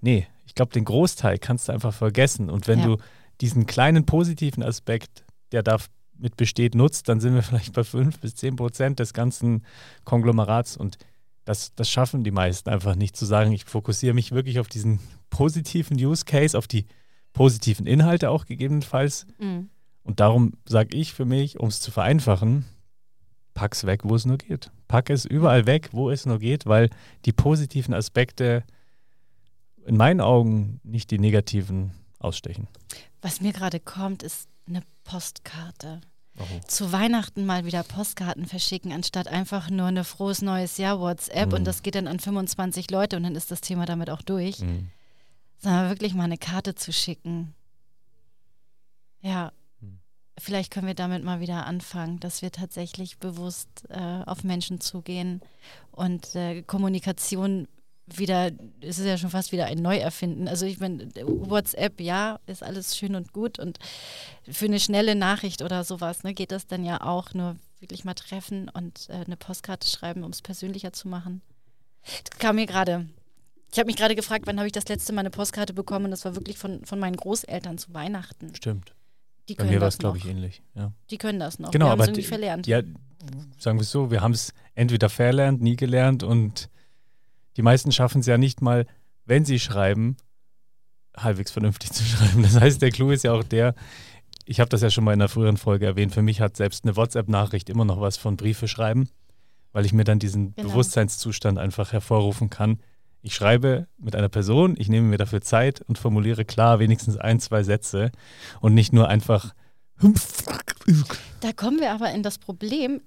Nee, 0.00 0.26
ich 0.46 0.54
glaube, 0.54 0.72
den 0.72 0.84
Großteil 0.84 1.38
kannst 1.38 1.68
du 1.68 1.72
einfach 1.72 1.92
vergessen. 1.94 2.50
Und 2.50 2.66
wenn 2.68 2.80
Ja. 2.80 2.86
du 2.86 2.96
diesen 3.40 3.66
kleinen 3.66 4.04
positiven 4.06 4.62
Aspekt, 4.62 5.24
der 5.52 5.62
da 5.62 5.78
mit 6.18 6.36
besteht, 6.36 6.74
nutzt, 6.74 7.08
dann 7.08 7.20
sind 7.20 7.34
wir 7.34 7.42
vielleicht 7.42 7.72
bei 7.72 7.84
5 7.84 8.18
bis 8.20 8.34
10 8.34 8.56
Prozent 8.56 8.98
des 8.98 9.14
ganzen 9.14 9.64
Konglomerats. 10.04 10.76
Und 10.76 10.98
das, 11.44 11.74
das 11.74 11.88
schaffen 11.90 12.24
die 12.24 12.30
meisten 12.30 12.68
einfach 12.68 12.94
nicht 12.94 13.16
zu 13.16 13.24
sagen, 13.24 13.52
ich 13.52 13.64
fokussiere 13.64 14.14
mich 14.14 14.32
wirklich 14.32 14.60
auf 14.60 14.68
diesen 14.68 15.00
positiven 15.30 15.96
Use 15.96 16.24
Case, 16.24 16.56
auf 16.56 16.66
die 16.66 16.86
positiven 17.32 17.86
Inhalte 17.86 18.30
auch 18.30 18.44
gegebenenfalls. 18.44 19.26
Mhm. 19.38 19.70
Und 20.02 20.20
darum 20.20 20.52
sage 20.66 20.96
ich 20.96 21.12
für 21.12 21.24
mich, 21.24 21.60
um 21.60 21.68
es 21.68 21.80
zu 21.80 21.90
vereinfachen, 21.90 22.64
pack 23.54 23.74
es 23.74 23.84
weg, 23.84 24.00
wo 24.04 24.14
es 24.14 24.24
nur 24.24 24.38
geht. 24.38 24.70
Pack 24.88 25.10
es 25.10 25.24
überall 25.24 25.66
weg, 25.66 25.90
wo 25.92 26.10
es 26.10 26.26
nur 26.26 26.38
geht, 26.38 26.66
weil 26.66 26.90
die 27.24 27.32
positiven 27.32 27.94
Aspekte 27.94 28.64
in 29.86 29.96
meinen 29.96 30.20
Augen 30.20 30.80
nicht 30.82 31.10
die 31.10 31.18
negativen 31.18 31.92
ausstechen. 32.18 32.68
Was 33.22 33.40
mir 33.40 33.52
gerade 33.52 33.80
kommt, 33.80 34.22
ist 34.22 34.48
eine 34.66 34.82
Postkarte. 35.04 36.00
Warum? 36.34 36.66
Zu 36.66 36.92
Weihnachten 36.92 37.44
mal 37.44 37.64
wieder 37.64 37.82
Postkarten 37.82 38.46
verschicken, 38.46 38.92
anstatt 38.92 39.28
einfach 39.28 39.68
nur 39.68 39.86
eine 39.86 40.04
frohes 40.04 40.42
neues 40.42 40.78
Jahr 40.78 41.00
WhatsApp 41.00 41.48
mhm. 41.48 41.54
und 41.54 41.64
das 41.64 41.82
geht 41.82 41.96
dann 41.96 42.06
an 42.06 42.20
25 42.20 42.90
Leute 42.90 43.16
und 43.16 43.24
dann 43.24 43.34
ist 43.34 43.50
das 43.50 43.60
Thema 43.60 43.84
damit 43.84 44.10
auch 44.10 44.22
durch. 44.22 44.60
Mhm. 44.60 44.90
Sondern 45.58 45.90
wirklich 45.90 46.14
mal 46.14 46.24
eine 46.24 46.38
Karte 46.38 46.74
zu 46.74 46.92
schicken. 46.92 47.54
Ja. 49.20 49.52
Vielleicht 50.40 50.72
können 50.72 50.86
wir 50.86 50.94
damit 50.94 51.24
mal 51.24 51.40
wieder 51.40 51.66
anfangen, 51.66 52.20
dass 52.20 52.42
wir 52.42 52.50
tatsächlich 52.50 53.18
bewusst 53.18 53.68
äh, 53.88 54.22
auf 54.26 54.44
Menschen 54.44 54.80
zugehen 54.80 55.40
und 55.92 56.34
äh, 56.34 56.62
Kommunikation 56.62 57.68
wieder, 58.06 58.50
es 58.80 58.98
ist 58.98 59.06
ja 59.06 59.18
schon 59.18 59.30
fast 59.30 59.52
wieder 59.52 59.66
ein 59.66 59.78
Neuerfinden. 59.78 60.48
Also 60.48 60.66
ich 60.66 60.80
meine, 60.80 61.08
WhatsApp, 61.24 62.00
ja, 62.00 62.40
ist 62.46 62.62
alles 62.62 62.96
schön 62.96 63.14
und 63.14 63.32
gut 63.32 63.58
und 63.58 63.78
für 64.48 64.64
eine 64.64 64.80
schnelle 64.80 65.14
Nachricht 65.14 65.62
oder 65.62 65.84
sowas, 65.84 66.24
ne, 66.24 66.34
geht 66.34 66.52
das 66.52 66.66
dann 66.66 66.84
ja 66.84 67.02
auch 67.02 67.34
nur 67.34 67.56
wirklich 67.78 68.04
mal 68.04 68.14
treffen 68.14 68.68
und 68.68 69.08
äh, 69.08 69.24
eine 69.24 69.36
Postkarte 69.36 69.88
schreiben, 69.88 70.24
um 70.24 70.30
es 70.30 70.42
persönlicher 70.42 70.92
zu 70.92 71.08
machen. 71.08 71.42
Das 72.04 72.38
kam 72.38 72.56
mir 72.56 72.66
gerade. 72.66 73.08
Ich 73.72 73.78
habe 73.78 73.86
mich 73.86 73.96
gerade 73.96 74.16
gefragt, 74.16 74.46
wann 74.46 74.58
habe 74.58 74.66
ich 74.66 74.72
das 74.72 74.88
letzte 74.88 75.12
Mal 75.12 75.20
eine 75.20 75.30
Postkarte 75.30 75.72
bekommen 75.72 76.06
und 76.06 76.10
das 76.10 76.24
war 76.24 76.34
wirklich 76.34 76.58
von, 76.58 76.84
von 76.84 76.98
meinen 76.98 77.16
Großeltern 77.16 77.78
zu 77.78 77.94
Weihnachten. 77.94 78.54
Stimmt. 78.54 78.94
Die 79.48 79.54
können 79.54 79.68
Bei 79.68 79.74
mir 79.74 79.80
war 79.80 79.88
es, 79.88 79.98
glaube 79.98 80.18
ich, 80.18 80.26
ähnlich. 80.26 80.62
Ja. 80.74 80.92
Die 81.10 81.18
können 81.18 81.40
das 81.40 81.58
noch. 81.58 81.70
Genau, 81.70 81.86
wir 81.86 81.90
haben 81.90 82.00
es 82.00 82.08
irgendwie 82.08 82.22
verlernt. 82.22 82.66
Ja, 82.66 82.82
sagen 83.58 83.78
wir 83.78 83.82
es 83.82 83.90
so, 83.90 84.10
wir 84.10 84.20
haben 84.20 84.32
es 84.32 84.54
entweder 84.74 85.08
verlernt, 85.08 85.60
nie 85.60 85.76
gelernt 85.76 86.22
und 86.22 86.70
die 87.56 87.62
meisten 87.62 87.92
schaffen 87.92 88.20
es 88.20 88.26
ja 88.26 88.38
nicht 88.38 88.62
mal, 88.62 88.86
wenn 89.24 89.44
sie 89.44 89.58
schreiben, 89.58 90.16
halbwegs 91.16 91.50
vernünftig 91.50 91.92
zu 91.92 92.04
schreiben. 92.04 92.42
Das 92.42 92.58
heißt, 92.58 92.80
der 92.80 92.90
Clou 92.90 93.10
ist 93.10 93.24
ja 93.24 93.32
auch 93.32 93.44
der, 93.44 93.74
ich 94.44 94.60
habe 94.60 94.68
das 94.68 94.82
ja 94.82 94.90
schon 94.90 95.04
mal 95.04 95.12
in 95.12 95.20
einer 95.20 95.28
früheren 95.28 95.56
Folge 95.56 95.86
erwähnt, 95.86 96.14
für 96.14 96.22
mich 96.22 96.40
hat 96.40 96.56
selbst 96.56 96.84
eine 96.84 96.96
WhatsApp-Nachricht 96.96 97.68
immer 97.70 97.84
noch 97.84 98.00
was 98.00 98.16
von 98.16 98.36
Briefe 98.36 98.68
schreiben, 98.68 99.08
weil 99.72 99.84
ich 99.84 99.92
mir 99.92 100.04
dann 100.04 100.18
diesen 100.18 100.54
genau. 100.54 100.68
Bewusstseinszustand 100.68 101.58
einfach 101.58 101.92
hervorrufen 101.92 102.50
kann. 102.50 102.80
Ich 103.22 103.34
schreibe 103.34 103.86
mit 103.98 104.16
einer 104.16 104.28
Person, 104.28 104.74
ich 104.78 104.88
nehme 104.88 105.06
mir 105.06 105.18
dafür 105.18 105.40
Zeit 105.40 105.82
und 105.82 105.98
formuliere 105.98 106.44
klar 106.44 106.78
wenigstens 106.78 107.16
ein, 107.16 107.40
zwei 107.40 107.62
Sätze 107.62 108.10
und 108.60 108.74
nicht 108.74 108.92
nur 108.92 109.08
einfach. 109.08 109.54
Da 111.40 111.52
kommen 111.52 111.80
wir 111.80 111.92
aber 111.92 112.10
in 112.10 112.22
das 112.22 112.38
Problem, 112.38 113.02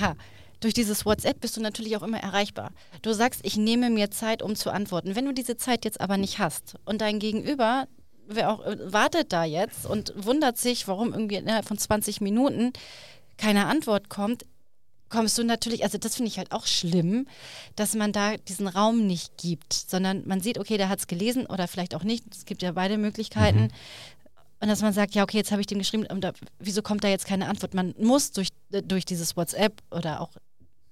ha, 0.00 0.14
durch 0.60 0.74
dieses 0.74 1.04
WhatsApp 1.04 1.40
bist 1.40 1.56
du 1.56 1.60
natürlich 1.60 1.96
auch 1.96 2.02
immer 2.02 2.18
erreichbar. 2.18 2.72
Du 3.02 3.12
sagst, 3.12 3.40
ich 3.44 3.56
nehme 3.56 3.90
mir 3.90 4.10
Zeit, 4.10 4.42
um 4.42 4.56
zu 4.56 4.70
antworten. 4.70 5.14
Wenn 5.14 5.24
du 5.24 5.32
diese 5.32 5.56
Zeit 5.56 5.84
jetzt 5.84 6.00
aber 6.00 6.16
nicht 6.16 6.38
hast 6.38 6.76
und 6.84 7.00
dein 7.00 7.18
Gegenüber 7.18 7.86
wer 8.28 8.52
auch 8.52 8.64
äh, 8.64 8.92
wartet 8.92 9.32
da 9.32 9.44
jetzt 9.44 9.86
und 9.86 10.12
wundert 10.16 10.58
sich, 10.58 10.86
warum 10.86 11.12
irgendwie 11.12 11.36
innerhalb 11.36 11.66
von 11.66 11.78
20 11.78 12.20
Minuten 12.20 12.72
keine 13.36 13.66
Antwort 13.66 14.08
kommt, 14.08 14.44
kommst 15.08 15.38
du 15.38 15.44
natürlich, 15.44 15.84
also 15.84 15.98
das 15.98 16.16
finde 16.16 16.28
ich 16.30 16.38
halt 16.38 16.52
auch 16.52 16.66
schlimm, 16.66 17.26
dass 17.76 17.94
man 17.94 18.12
da 18.12 18.36
diesen 18.36 18.68
Raum 18.68 19.06
nicht 19.06 19.36
gibt, 19.36 19.72
sondern 19.72 20.26
man 20.26 20.40
sieht, 20.40 20.58
okay, 20.58 20.76
der 20.76 20.88
hat 20.88 20.98
es 20.98 21.06
gelesen 21.06 21.46
oder 21.46 21.68
vielleicht 21.68 21.94
auch 21.94 22.04
nicht. 22.04 22.24
Es 22.30 22.44
gibt 22.44 22.62
ja 22.62 22.72
beide 22.72 22.98
Möglichkeiten. 22.98 23.62
Mhm. 23.62 23.70
Und 24.60 24.68
dass 24.68 24.82
man 24.82 24.92
sagt, 24.92 25.14
ja, 25.14 25.22
okay, 25.22 25.36
jetzt 25.36 25.52
habe 25.52 25.60
ich 25.60 25.66
dem 25.66 25.78
geschrieben, 25.78 26.06
da, 26.20 26.32
wieso 26.58 26.82
kommt 26.82 27.04
da 27.04 27.08
jetzt 27.08 27.26
keine 27.26 27.48
Antwort? 27.48 27.74
Man 27.74 27.94
muss 27.98 28.32
durch, 28.32 28.48
äh, 28.72 28.82
durch 28.82 29.04
dieses 29.04 29.36
WhatsApp 29.36 29.80
oder 29.90 30.20
auch 30.20 30.30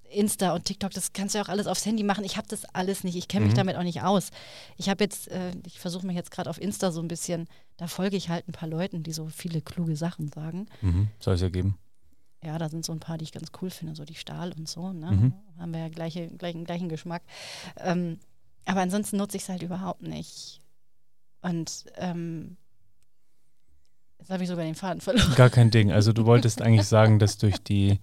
Insta 0.09 0.53
und 0.53 0.63
TikTok, 0.63 0.91
das 0.91 1.11
kannst 1.11 1.35
du 1.35 1.39
ja 1.39 1.43
auch 1.43 1.49
alles 1.49 1.67
aufs 1.67 1.85
Handy 1.85 2.03
machen. 2.03 2.23
Ich 2.23 2.37
habe 2.37 2.47
das 2.47 2.63
alles 2.73 3.03
nicht. 3.03 3.17
Ich 3.17 3.27
kenne 3.27 3.45
mich 3.45 3.53
mhm. 3.53 3.57
damit 3.57 3.75
auch 3.75 3.83
nicht 3.83 4.03
aus. 4.03 4.29
Ich 4.77 4.87
habe 4.87 5.03
jetzt, 5.03 5.27
äh, 5.29 5.51
ich 5.65 5.79
versuche 5.79 6.07
mich 6.07 6.15
jetzt 6.15 6.31
gerade 6.31 6.49
auf 6.49 6.61
Insta 6.61 6.91
so 6.91 7.01
ein 7.01 7.09
bisschen, 7.09 7.47
da 7.75 7.87
folge 7.87 8.15
ich 8.15 8.29
halt 8.29 8.47
ein 8.47 8.53
paar 8.53 8.69
Leuten, 8.69 9.03
die 9.03 9.11
so 9.11 9.27
viele 9.27 9.61
kluge 9.61 9.97
Sachen 9.97 10.31
sagen. 10.31 10.67
Mhm. 10.81 11.09
Soll 11.19 11.35
es 11.35 11.41
ja 11.41 11.49
geben. 11.49 11.77
Ja, 12.47 12.57
da 12.57 12.69
sind 12.69 12.85
so 12.85 12.93
ein 12.93 13.01
paar, 13.01 13.17
die 13.17 13.25
ich 13.25 13.33
ganz 13.33 13.51
cool 13.61 13.69
finde, 13.69 13.93
so 13.93 14.05
die 14.05 14.15
Stahl 14.15 14.53
und 14.57 14.69
so. 14.69 14.93
Ne? 14.93 15.11
Mhm. 15.11 15.33
Haben 15.59 15.73
wir 15.73 15.81
ja 15.81 15.89
gleiche, 15.89 16.29
gleichen, 16.29 16.63
gleichen 16.63 16.87
Geschmack. 16.87 17.21
Ähm, 17.75 18.19
aber 18.63 18.79
ansonsten 18.79 19.17
nutze 19.17 19.35
ich 19.35 19.43
es 19.43 19.49
halt 19.49 19.63
überhaupt 19.63 20.01
nicht. 20.01 20.61
Und 21.41 21.83
ähm, 21.97 22.55
jetzt 24.17 24.29
habe 24.29 24.43
ich 24.43 24.47
sogar 24.47 24.63
den 24.63 24.75
Faden 24.75 25.01
verloren. 25.01 25.35
Gar 25.35 25.49
kein 25.49 25.71
Ding. 25.71 25.91
Also 25.91 26.13
du 26.13 26.25
wolltest 26.25 26.61
eigentlich 26.61 26.87
sagen, 26.87 27.19
dass 27.19 27.37
durch 27.37 27.57
die 27.57 27.99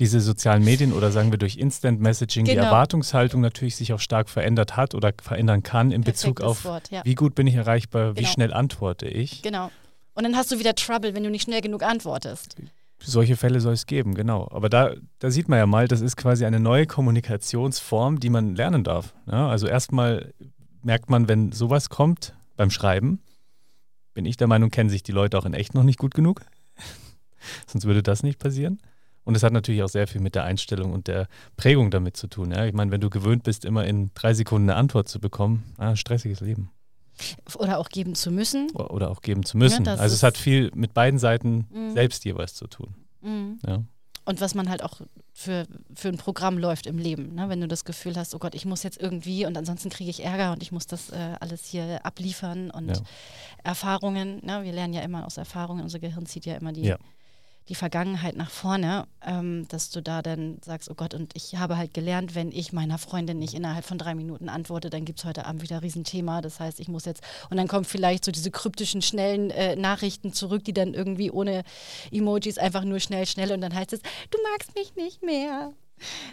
diese 0.00 0.20
sozialen 0.20 0.64
Medien 0.64 0.92
oder 0.92 1.12
sagen 1.12 1.30
wir 1.30 1.38
durch 1.38 1.56
Instant 1.56 2.00
Messaging 2.00 2.46
genau. 2.46 2.60
die 2.60 2.64
Erwartungshaltung 2.66 3.40
natürlich 3.40 3.76
sich 3.76 3.92
auch 3.92 4.00
stark 4.00 4.28
verändert 4.28 4.76
hat 4.76 4.96
oder 4.96 5.12
verändern 5.22 5.62
kann 5.62 5.92
in 5.92 6.02
Perfektes 6.02 6.22
Bezug 6.22 6.40
auf, 6.40 6.64
Wort, 6.64 6.90
ja. 6.90 7.04
wie 7.04 7.14
gut 7.14 7.36
bin 7.36 7.46
ich 7.46 7.54
erreichbar, 7.54 8.14
genau. 8.14 8.20
wie 8.20 8.24
schnell 8.24 8.52
antworte 8.52 9.06
ich. 9.06 9.42
Genau. 9.42 9.70
Und 10.14 10.24
dann 10.24 10.34
hast 10.34 10.50
du 10.50 10.58
wieder 10.58 10.74
Trouble, 10.74 11.14
wenn 11.14 11.22
du 11.22 11.30
nicht 11.30 11.44
schnell 11.44 11.60
genug 11.60 11.84
antwortest. 11.84 12.56
Solche 13.02 13.36
Fälle 13.36 13.60
soll 13.60 13.72
es 13.72 13.86
geben, 13.86 14.14
genau. 14.14 14.48
Aber 14.50 14.68
da, 14.68 14.94
da 15.18 15.30
sieht 15.30 15.48
man 15.48 15.58
ja 15.58 15.66
mal, 15.66 15.88
das 15.88 16.00
ist 16.00 16.16
quasi 16.16 16.44
eine 16.44 16.60
neue 16.60 16.86
Kommunikationsform, 16.86 18.20
die 18.20 18.30
man 18.30 18.54
lernen 18.54 18.84
darf. 18.84 19.14
Ja, 19.26 19.48
also 19.48 19.66
erstmal 19.66 20.34
merkt 20.82 21.10
man, 21.10 21.28
wenn 21.28 21.52
sowas 21.52 21.88
kommt 21.88 22.34
beim 22.56 22.70
Schreiben, 22.70 23.20
bin 24.14 24.26
ich 24.26 24.36
der 24.36 24.48
Meinung, 24.48 24.70
kennen 24.70 24.90
sich 24.90 25.02
die 25.02 25.12
Leute 25.12 25.38
auch 25.38 25.46
in 25.46 25.54
echt 25.54 25.74
noch 25.74 25.82
nicht 25.82 25.98
gut 25.98 26.14
genug. 26.14 26.42
Sonst 27.66 27.86
würde 27.86 28.02
das 28.02 28.22
nicht 28.22 28.38
passieren. 28.38 28.80
Und 29.24 29.34
es 29.34 29.42
hat 29.42 29.52
natürlich 29.52 29.82
auch 29.82 29.88
sehr 29.88 30.06
viel 30.06 30.20
mit 30.20 30.34
der 30.34 30.44
Einstellung 30.44 30.92
und 30.92 31.06
der 31.06 31.28
Prägung 31.56 31.90
damit 31.90 32.16
zu 32.16 32.26
tun. 32.26 32.50
Ja? 32.50 32.64
Ich 32.66 32.72
meine, 32.72 32.90
wenn 32.90 33.00
du 33.00 33.10
gewöhnt 33.10 33.44
bist, 33.44 33.64
immer 33.64 33.84
in 33.84 34.10
drei 34.14 34.34
Sekunden 34.34 34.70
eine 34.70 34.78
Antwort 34.78 35.08
zu 35.08 35.20
bekommen, 35.20 35.64
ah, 35.78 35.94
stressiges 35.96 36.40
Leben. 36.40 36.70
Oder 37.58 37.78
auch 37.78 37.88
geben 37.88 38.14
zu 38.14 38.30
müssen. 38.30 38.70
Oder 38.72 39.10
auch 39.10 39.22
geben 39.22 39.44
zu 39.44 39.56
müssen. 39.56 39.84
Ja, 39.84 39.94
also 39.94 40.14
es 40.14 40.22
hat 40.22 40.36
viel 40.36 40.70
mit 40.74 40.94
beiden 40.94 41.18
Seiten 41.18 41.66
mhm. 41.70 41.92
selbst 41.92 42.24
jeweils 42.24 42.54
zu 42.54 42.66
tun. 42.66 42.94
Mhm. 43.20 43.58
Ja. 43.66 43.82
Und 44.24 44.40
was 44.40 44.54
man 44.54 44.68
halt 44.68 44.82
auch 44.82 45.00
für, 45.32 45.66
für 45.94 46.08
ein 46.08 46.18
Programm 46.18 46.58
läuft 46.58 46.86
im 46.86 46.98
Leben. 46.98 47.34
Ne? 47.34 47.48
Wenn 47.48 47.60
du 47.60 47.66
das 47.66 47.84
Gefühl 47.84 48.16
hast, 48.16 48.34
oh 48.34 48.38
Gott, 48.38 48.54
ich 48.54 48.66
muss 48.66 48.82
jetzt 48.82 49.00
irgendwie 49.00 49.46
und 49.46 49.56
ansonsten 49.56 49.88
kriege 49.88 50.10
ich 50.10 50.22
Ärger 50.22 50.52
und 50.52 50.62
ich 50.62 50.70
muss 50.70 50.86
das 50.86 51.10
äh, 51.10 51.34
alles 51.40 51.64
hier 51.64 52.04
abliefern 52.04 52.70
und 52.70 52.88
ja. 52.88 53.02
Erfahrungen. 53.64 54.44
Ne? 54.44 54.62
Wir 54.62 54.72
lernen 54.72 54.92
ja 54.92 55.00
immer 55.00 55.26
aus 55.26 55.38
Erfahrungen. 55.38 55.82
Unser 55.82 55.98
Gehirn 55.98 56.26
zieht 56.26 56.46
ja 56.46 56.56
immer 56.56 56.72
die, 56.72 56.94
die 57.70 57.76
Vergangenheit 57.76 58.36
nach 58.36 58.50
vorne, 58.50 59.06
ähm, 59.24 59.66
dass 59.68 59.90
du 59.90 60.02
da 60.02 60.22
dann 60.22 60.58
sagst, 60.62 60.90
oh 60.90 60.94
Gott, 60.94 61.14
und 61.14 61.36
ich 61.36 61.56
habe 61.56 61.76
halt 61.76 61.94
gelernt, 61.94 62.34
wenn 62.34 62.50
ich 62.50 62.72
meiner 62.72 62.98
Freundin 62.98 63.38
nicht 63.38 63.54
innerhalb 63.54 63.84
von 63.84 63.96
drei 63.96 64.16
Minuten 64.16 64.48
antworte, 64.48 64.90
dann 64.90 65.04
gibt 65.04 65.20
es 65.20 65.24
heute 65.24 65.46
Abend 65.46 65.62
wieder 65.62 65.76
ein 65.76 65.82
Riesenthema. 65.82 66.40
Das 66.40 66.58
heißt, 66.58 66.80
ich 66.80 66.88
muss 66.88 67.04
jetzt, 67.04 67.22
und 67.48 67.56
dann 67.56 67.68
kommen 67.68 67.84
vielleicht 67.84 68.24
so 68.24 68.32
diese 68.32 68.50
kryptischen, 68.50 69.02
schnellen 69.02 69.50
äh, 69.50 69.76
Nachrichten 69.76 70.32
zurück, 70.32 70.64
die 70.64 70.72
dann 70.72 70.94
irgendwie 70.94 71.30
ohne 71.30 71.62
Emojis 72.10 72.58
einfach 72.58 72.82
nur 72.82 72.98
schnell, 72.98 73.24
schnell 73.24 73.52
und 73.52 73.60
dann 73.60 73.74
heißt 73.74 73.92
es, 73.92 74.00
du 74.30 74.38
magst 74.50 74.74
mich 74.74 74.96
nicht 74.96 75.22
mehr. 75.22 75.72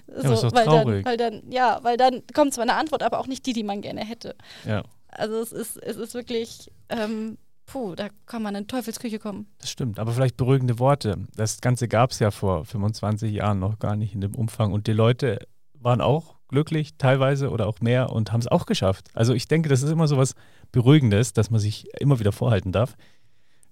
So, 0.08 0.34
ja, 0.34 0.52
weil, 0.54 0.66
dann, 0.66 1.06
weil 1.06 1.18
dann, 1.18 1.52
ja, 1.52 1.80
weil 1.84 1.98
dann 1.98 2.24
kommt 2.34 2.56
zwar 2.56 2.64
eine 2.64 2.74
Antwort, 2.74 3.04
aber 3.04 3.20
auch 3.20 3.28
nicht 3.28 3.46
die, 3.46 3.54
die 3.54 3.64
man 3.64 3.82
gerne 3.82 4.04
hätte. 4.04 4.36
Ja. 4.66 4.84
Also 5.10 5.40
es 5.40 5.52
ist, 5.52 5.78
es 5.78 5.98
ist 5.98 6.16
wirklich 6.16 6.72
ähm, 6.90 7.38
puh, 7.68 7.94
da 7.96 8.10
kann 8.26 8.42
man 8.42 8.56
in 8.56 8.68
Teufelsküche 8.68 9.20
kommen. 9.20 9.46
Das 9.60 9.70
stimmt, 9.70 10.00
aber 10.00 10.14
vielleicht 10.14 10.38
beruhigende 10.38 10.80
Worte. 10.80 11.20
Das 11.36 11.62
Ganze 11.62 11.88
gab 11.88 12.12
es 12.12 12.20
ja 12.20 12.32
vor 12.32 12.66
25 12.66 13.32
Jahren 13.32 13.60
noch 13.60 13.78
gar 13.78 13.96
nicht 13.96 14.16
in 14.16 14.22
dem 14.22 14.34
Umfang 14.34 14.72
und 14.74 14.88
die 14.88 14.94
Leute 14.94 15.40
waren 15.76 16.02
auch 16.02 16.36
glücklich 16.48 16.96
teilweise 16.98 17.52
oder 17.52 17.68
auch 17.68 17.82
mehr 17.82 18.10
und 18.12 18.32
haben 18.32 18.40
es 18.40 18.48
auch 18.48 18.66
geschafft. 18.66 19.10
Also 19.14 19.34
ich 19.34 19.48
denke, 19.48 19.70
das 19.70 19.84
ist 19.84 19.92
immer 19.92 20.08
so 20.08 20.18
was 20.18 20.34
Beruhigendes, 20.72 21.34
dass 21.34 21.52
man 21.52 21.60
sich 21.60 21.88
immer 22.00 22.20
wieder 22.20 22.32
vorhalten 22.32 22.72
darf. 22.72 22.96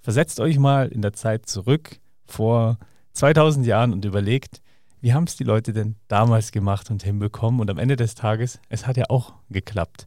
Versetzt 0.01 0.39
euch 0.39 0.59
mal 0.59 0.87
in 0.89 1.01
der 1.01 1.13
Zeit 1.13 1.47
zurück 1.47 1.99
vor 2.25 2.77
2000 3.13 3.65
Jahren 3.65 3.93
und 3.93 4.05
überlegt, 4.05 4.61
wie 5.01 5.13
haben 5.13 5.23
es 5.23 5.37
die 5.37 5.43
Leute 5.43 5.71
denn 5.71 5.95
damals 6.07 6.51
gemacht 6.51 6.91
und 6.91 7.03
hinbekommen? 7.03 7.61
Und 7.61 7.69
am 7.69 7.77
Ende 7.77 7.95
des 7.95 8.15
Tages, 8.15 8.59
es 8.69 8.87
hat 8.87 8.97
ja 8.97 9.05
auch 9.09 9.33
geklappt. 9.49 10.05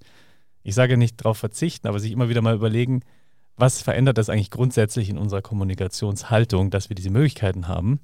Ich 0.63 0.75
sage 0.75 0.97
nicht 0.97 1.21
darauf 1.21 1.39
verzichten, 1.39 1.89
aber 1.89 2.01
sich 2.01 2.13
immer 2.13 2.29
wieder 2.29 2.43
mal 2.43 2.55
überlegen, 2.55 3.03
was 3.59 3.83
verändert 3.83 4.19
das 4.19 4.29
eigentlich 4.29 4.51
grundsätzlich 4.51 5.11
in 5.11 5.19
unserer 5.19 5.43
Kommunikationshaltung, 5.43 6.71
dass 6.71 6.89
wir 6.89 6.95
diese 6.95 7.11
Möglichkeiten 7.11 7.69
haben? 7.69 8.01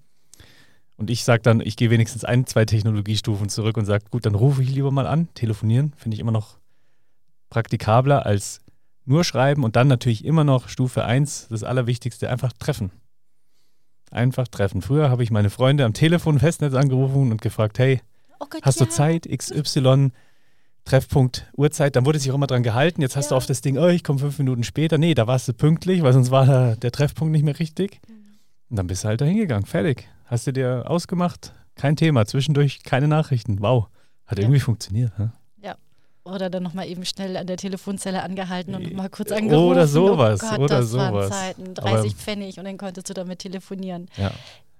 Und 0.96 1.10
ich 1.10 1.24
sage 1.24 1.42
dann, 1.42 1.60
ich 1.60 1.76
gehe 1.76 1.90
wenigstens 1.90 2.24
ein, 2.24 2.46
zwei 2.46 2.64
Technologiestufen 2.64 3.48
zurück 3.48 3.76
und 3.76 3.84
sage, 3.84 4.04
gut, 4.10 4.26
dann 4.26 4.34
rufe 4.34 4.62
ich 4.62 4.70
lieber 4.70 4.90
mal 4.90 5.06
an. 5.06 5.28
Telefonieren 5.34 5.92
finde 5.96 6.14
ich 6.14 6.20
immer 6.20 6.32
noch 6.32 6.58
praktikabler 7.50 8.26
als 8.26 8.60
nur 9.04 9.24
schreiben 9.24 9.64
und 9.64 9.76
dann 9.76 9.88
natürlich 9.88 10.24
immer 10.24 10.44
noch 10.44 10.68
Stufe 10.68 11.04
1, 11.04 11.48
das 11.50 11.64
Allerwichtigste, 11.64 12.30
einfach 12.30 12.52
treffen. 12.52 12.90
Einfach 14.10 14.46
treffen. 14.46 14.82
Früher 14.82 15.10
habe 15.10 15.24
ich 15.24 15.30
meine 15.30 15.50
Freunde 15.50 15.84
am 15.84 15.94
Telefon 15.94 16.38
Festnetz 16.38 16.74
angerufen 16.74 17.32
und 17.32 17.42
gefragt, 17.42 17.78
hey, 17.78 18.00
Oh 18.44 18.46
Gott, 18.50 18.62
Hast 18.62 18.80
ja. 18.80 18.86
du 18.86 18.92
Zeit, 18.92 19.28
XY, 19.28 20.10
Treffpunkt, 20.84 21.46
Uhrzeit, 21.56 21.96
dann 21.96 22.04
wurde 22.04 22.18
sich 22.18 22.30
auch 22.30 22.34
immer 22.34 22.46
dran 22.46 22.62
gehalten. 22.62 23.00
Jetzt 23.00 23.16
hast 23.16 23.30
du 23.30 23.34
Ja. 23.34 23.36
auf 23.38 23.46
das 23.46 23.60
Ding, 23.62 23.78
oh, 23.78 23.88
ich 23.88 24.04
komme 24.04 24.18
fünf 24.18 24.38
Minuten 24.38 24.64
später. 24.64 24.98
Nee, 24.98 25.14
da 25.14 25.26
warst 25.26 25.48
du 25.48 25.52
pünktlich, 25.54 26.02
weil 26.02 26.12
sonst 26.12 26.30
war 26.30 26.76
der, 26.76 26.92
Treffpunkt 26.92 27.32
nicht 27.32 27.42
mehr 27.44 27.58
richtig. 27.58 28.00
Mhm. 28.06 28.14
Und 28.70 28.76
dann 28.76 28.86
bist 28.86 29.04
du 29.04 29.08
halt 29.08 29.20
da 29.20 29.24
hingegangen. 29.24 29.64
Fertig. 29.66 30.08
Hast 30.26 30.46
du 30.46 30.52
dir 30.52 30.84
ausgemacht? 30.86 31.52
Kein 31.74 31.96
Thema. 31.96 32.26
Zwischendurch 32.26 32.82
keine 32.82 33.08
Nachrichten. 33.08 33.60
Wow. 33.60 33.88
Hat 34.26 34.38
Ja. 34.38 34.44
irgendwie 34.44 34.60
funktioniert. 34.60 35.18
Ne? 35.18 35.32
Oder 36.26 36.48
dann 36.48 36.62
nochmal 36.62 36.88
eben 36.88 37.04
schnell 37.04 37.36
an 37.36 37.46
der 37.46 37.58
Telefonzelle 37.58 38.22
angehalten 38.22 38.74
und 38.74 38.90
Äh, 38.90 38.94
mal 38.94 39.10
kurz 39.10 39.28
oder 39.30 39.36
angerufen. 39.40 39.86
sowas, 39.86 40.40
Oh 40.42 40.48
Gott, 40.48 40.58
oder 40.58 40.78
das 40.78 40.92
waren 40.94 41.12
sowas. 41.12 41.28
Zeiten, 41.28 41.62
Aber- 41.76 41.90
30 41.90 42.14
Pfennig 42.14 42.58
und 42.58 42.64
dann 42.64 42.78
konntest 42.78 43.10
du 43.10 43.12
damit 43.12 43.40
telefonieren. 43.40 44.08
Ja. 44.16 44.30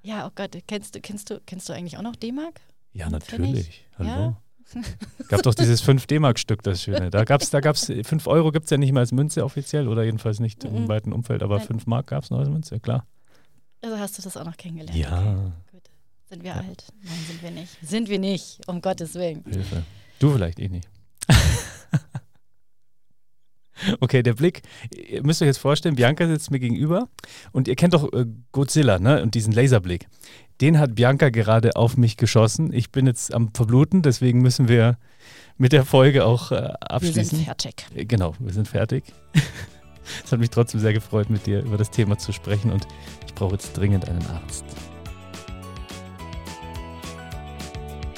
Ja, 0.03 0.27
oh 0.27 0.31
Gott, 0.35 0.57
kennst 0.67 0.95
du, 0.95 1.03
kennst 1.03 1.29
du, 1.29 1.43
kennst 1.45 1.69
du 1.69 1.75
eigentlich 1.75 1.99
auch 1.99 2.03
noch 2.03 2.17
D-Mark? 2.17 2.62
Ja, 2.95 3.11
natürlich. 3.11 3.85
Hallo. 3.99 4.09
Ja. 4.09 4.37
Gab 5.29 5.43
doch 5.43 5.55
dieses 5.55 5.81
5 5.81 6.07
D-Mark-Stück, 6.07 6.63
das 6.63 6.83
Schöne. 6.83 7.11
Da 7.11 7.25
gab 7.25 7.41
es 7.41 7.51
da 7.51 7.61
gab's 7.61 7.87
5 7.87 8.27
Euro, 8.27 8.53
gibt 8.53 8.65
es 8.65 8.71
ja 8.71 8.77
nicht 8.77 8.93
mehr 8.93 9.01
als 9.01 9.13
Münze 9.13 9.45
offiziell 9.45 9.89
oder 9.89 10.03
jedenfalls 10.05 10.39
nicht 10.41 10.65
im 10.65 10.87
weiten 10.89 11.13
Umfeld, 11.13 11.43
aber 11.43 11.59
Nein. 11.59 11.67
5 11.67 11.87
Mark 11.87 12.09
gab 12.09 12.25
es 12.25 12.31
noch 12.31 12.39
als 12.41 12.49
Münze, 12.51 12.79
klar. 12.81 13.07
Also 13.83 13.99
hast 13.99 14.19
du 14.19 14.23
das 14.23 14.37
auch 14.37 14.45
noch 14.45 14.57
kennengelernt? 14.57 14.97
Ja, 14.99 15.19
Okay, 15.21 15.51
gut. 15.73 15.83
Sind 16.29 16.43
wir 16.43 16.51
Ja. 16.51 16.57
alt? 16.57 16.85
Nein, 17.03 17.13
sind 17.29 17.43
wir 17.43 17.51
nicht. 17.51 17.77
Sind 17.83 18.09
wir 18.09 18.19
nicht, 18.19 18.61
um 18.67 18.81
Gottes 18.81 19.15
Willen. 19.15 19.45
Hilfe. 19.49 19.83
Du 20.19 20.31
vielleicht 20.33 20.59
eh 20.59 20.69
nicht. 20.69 20.89
Okay, 24.01 24.23
der 24.23 24.35
Blick, 24.35 24.62
ihr 24.90 25.23
müsst 25.25 25.42
euch 25.42 25.47
jetzt 25.47 25.59
vorstellen, 25.59 25.97
Bianca 25.97 26.27
sitzt 26.27 26.51
mir 26.51 26.59
gegenüber 26.59 27.09
und 27.53 27.68
ihr 27.68 27.77
kennt 27.77 27.94
doch 27.94 28.12
äh, 28.12 28.27
Godzilla, 28.53 28.99
ne? 28.99 29.23
Und 29.23 29.35
diesen 29.35 29.53
Laserblick. 29.53 30.07
Den 30.61 30.79
hat 30.79 30.94
Bianca 30.94 31.31
gerade 31.31 31.77
auf 31.77 31.97
mich 31.97 32.16
geschossen. 32.16 32.73
Ich 32.73 32.90
bin 32.92 33.07
jetzt 33.07 33.35
am 33.35 33.51
Verbluten, 33.55 34.03
deswegen 34.03 34.40
müssen 34.42 34.68
wir 34.68 34.99
mit 35.59 35.73
der 35.73 35.85
Folge 35.85 36.25
auch 36.25 36.53
äh, 36.53 36.55
Wir 36.55 36.61
sind 36.61 36.83
abschließen. 36.83 37.38
fertig. 37.40 37.87
Äh, 37.94 38.05
Genau, 38.05 38.35
wir 38.38 38.53
sind 38.53 38.68
fertig. 38.68 39.05
Es 40.23 40.31
hat 40.33 40.38
mich 40.38 40.51
trotzdem 40.51 40.81
sehr 40.81 40.92
gefreut, 40.92 41.31
mit 41.31 41.47
dir 41.47 41.62
über 41.62 41.79
das 41.79 41.90
Thema 41.90 42.18
zu 42.18 42.31
sprechen 42.31 42.70
und 42.70 42.87
ich 43.27 43.35
brauche 43.35 43.55
jetzt 43.55 43.73
dringend 43.73 44.07
einen 44.07 44.23
Arzt. 44.27 44.64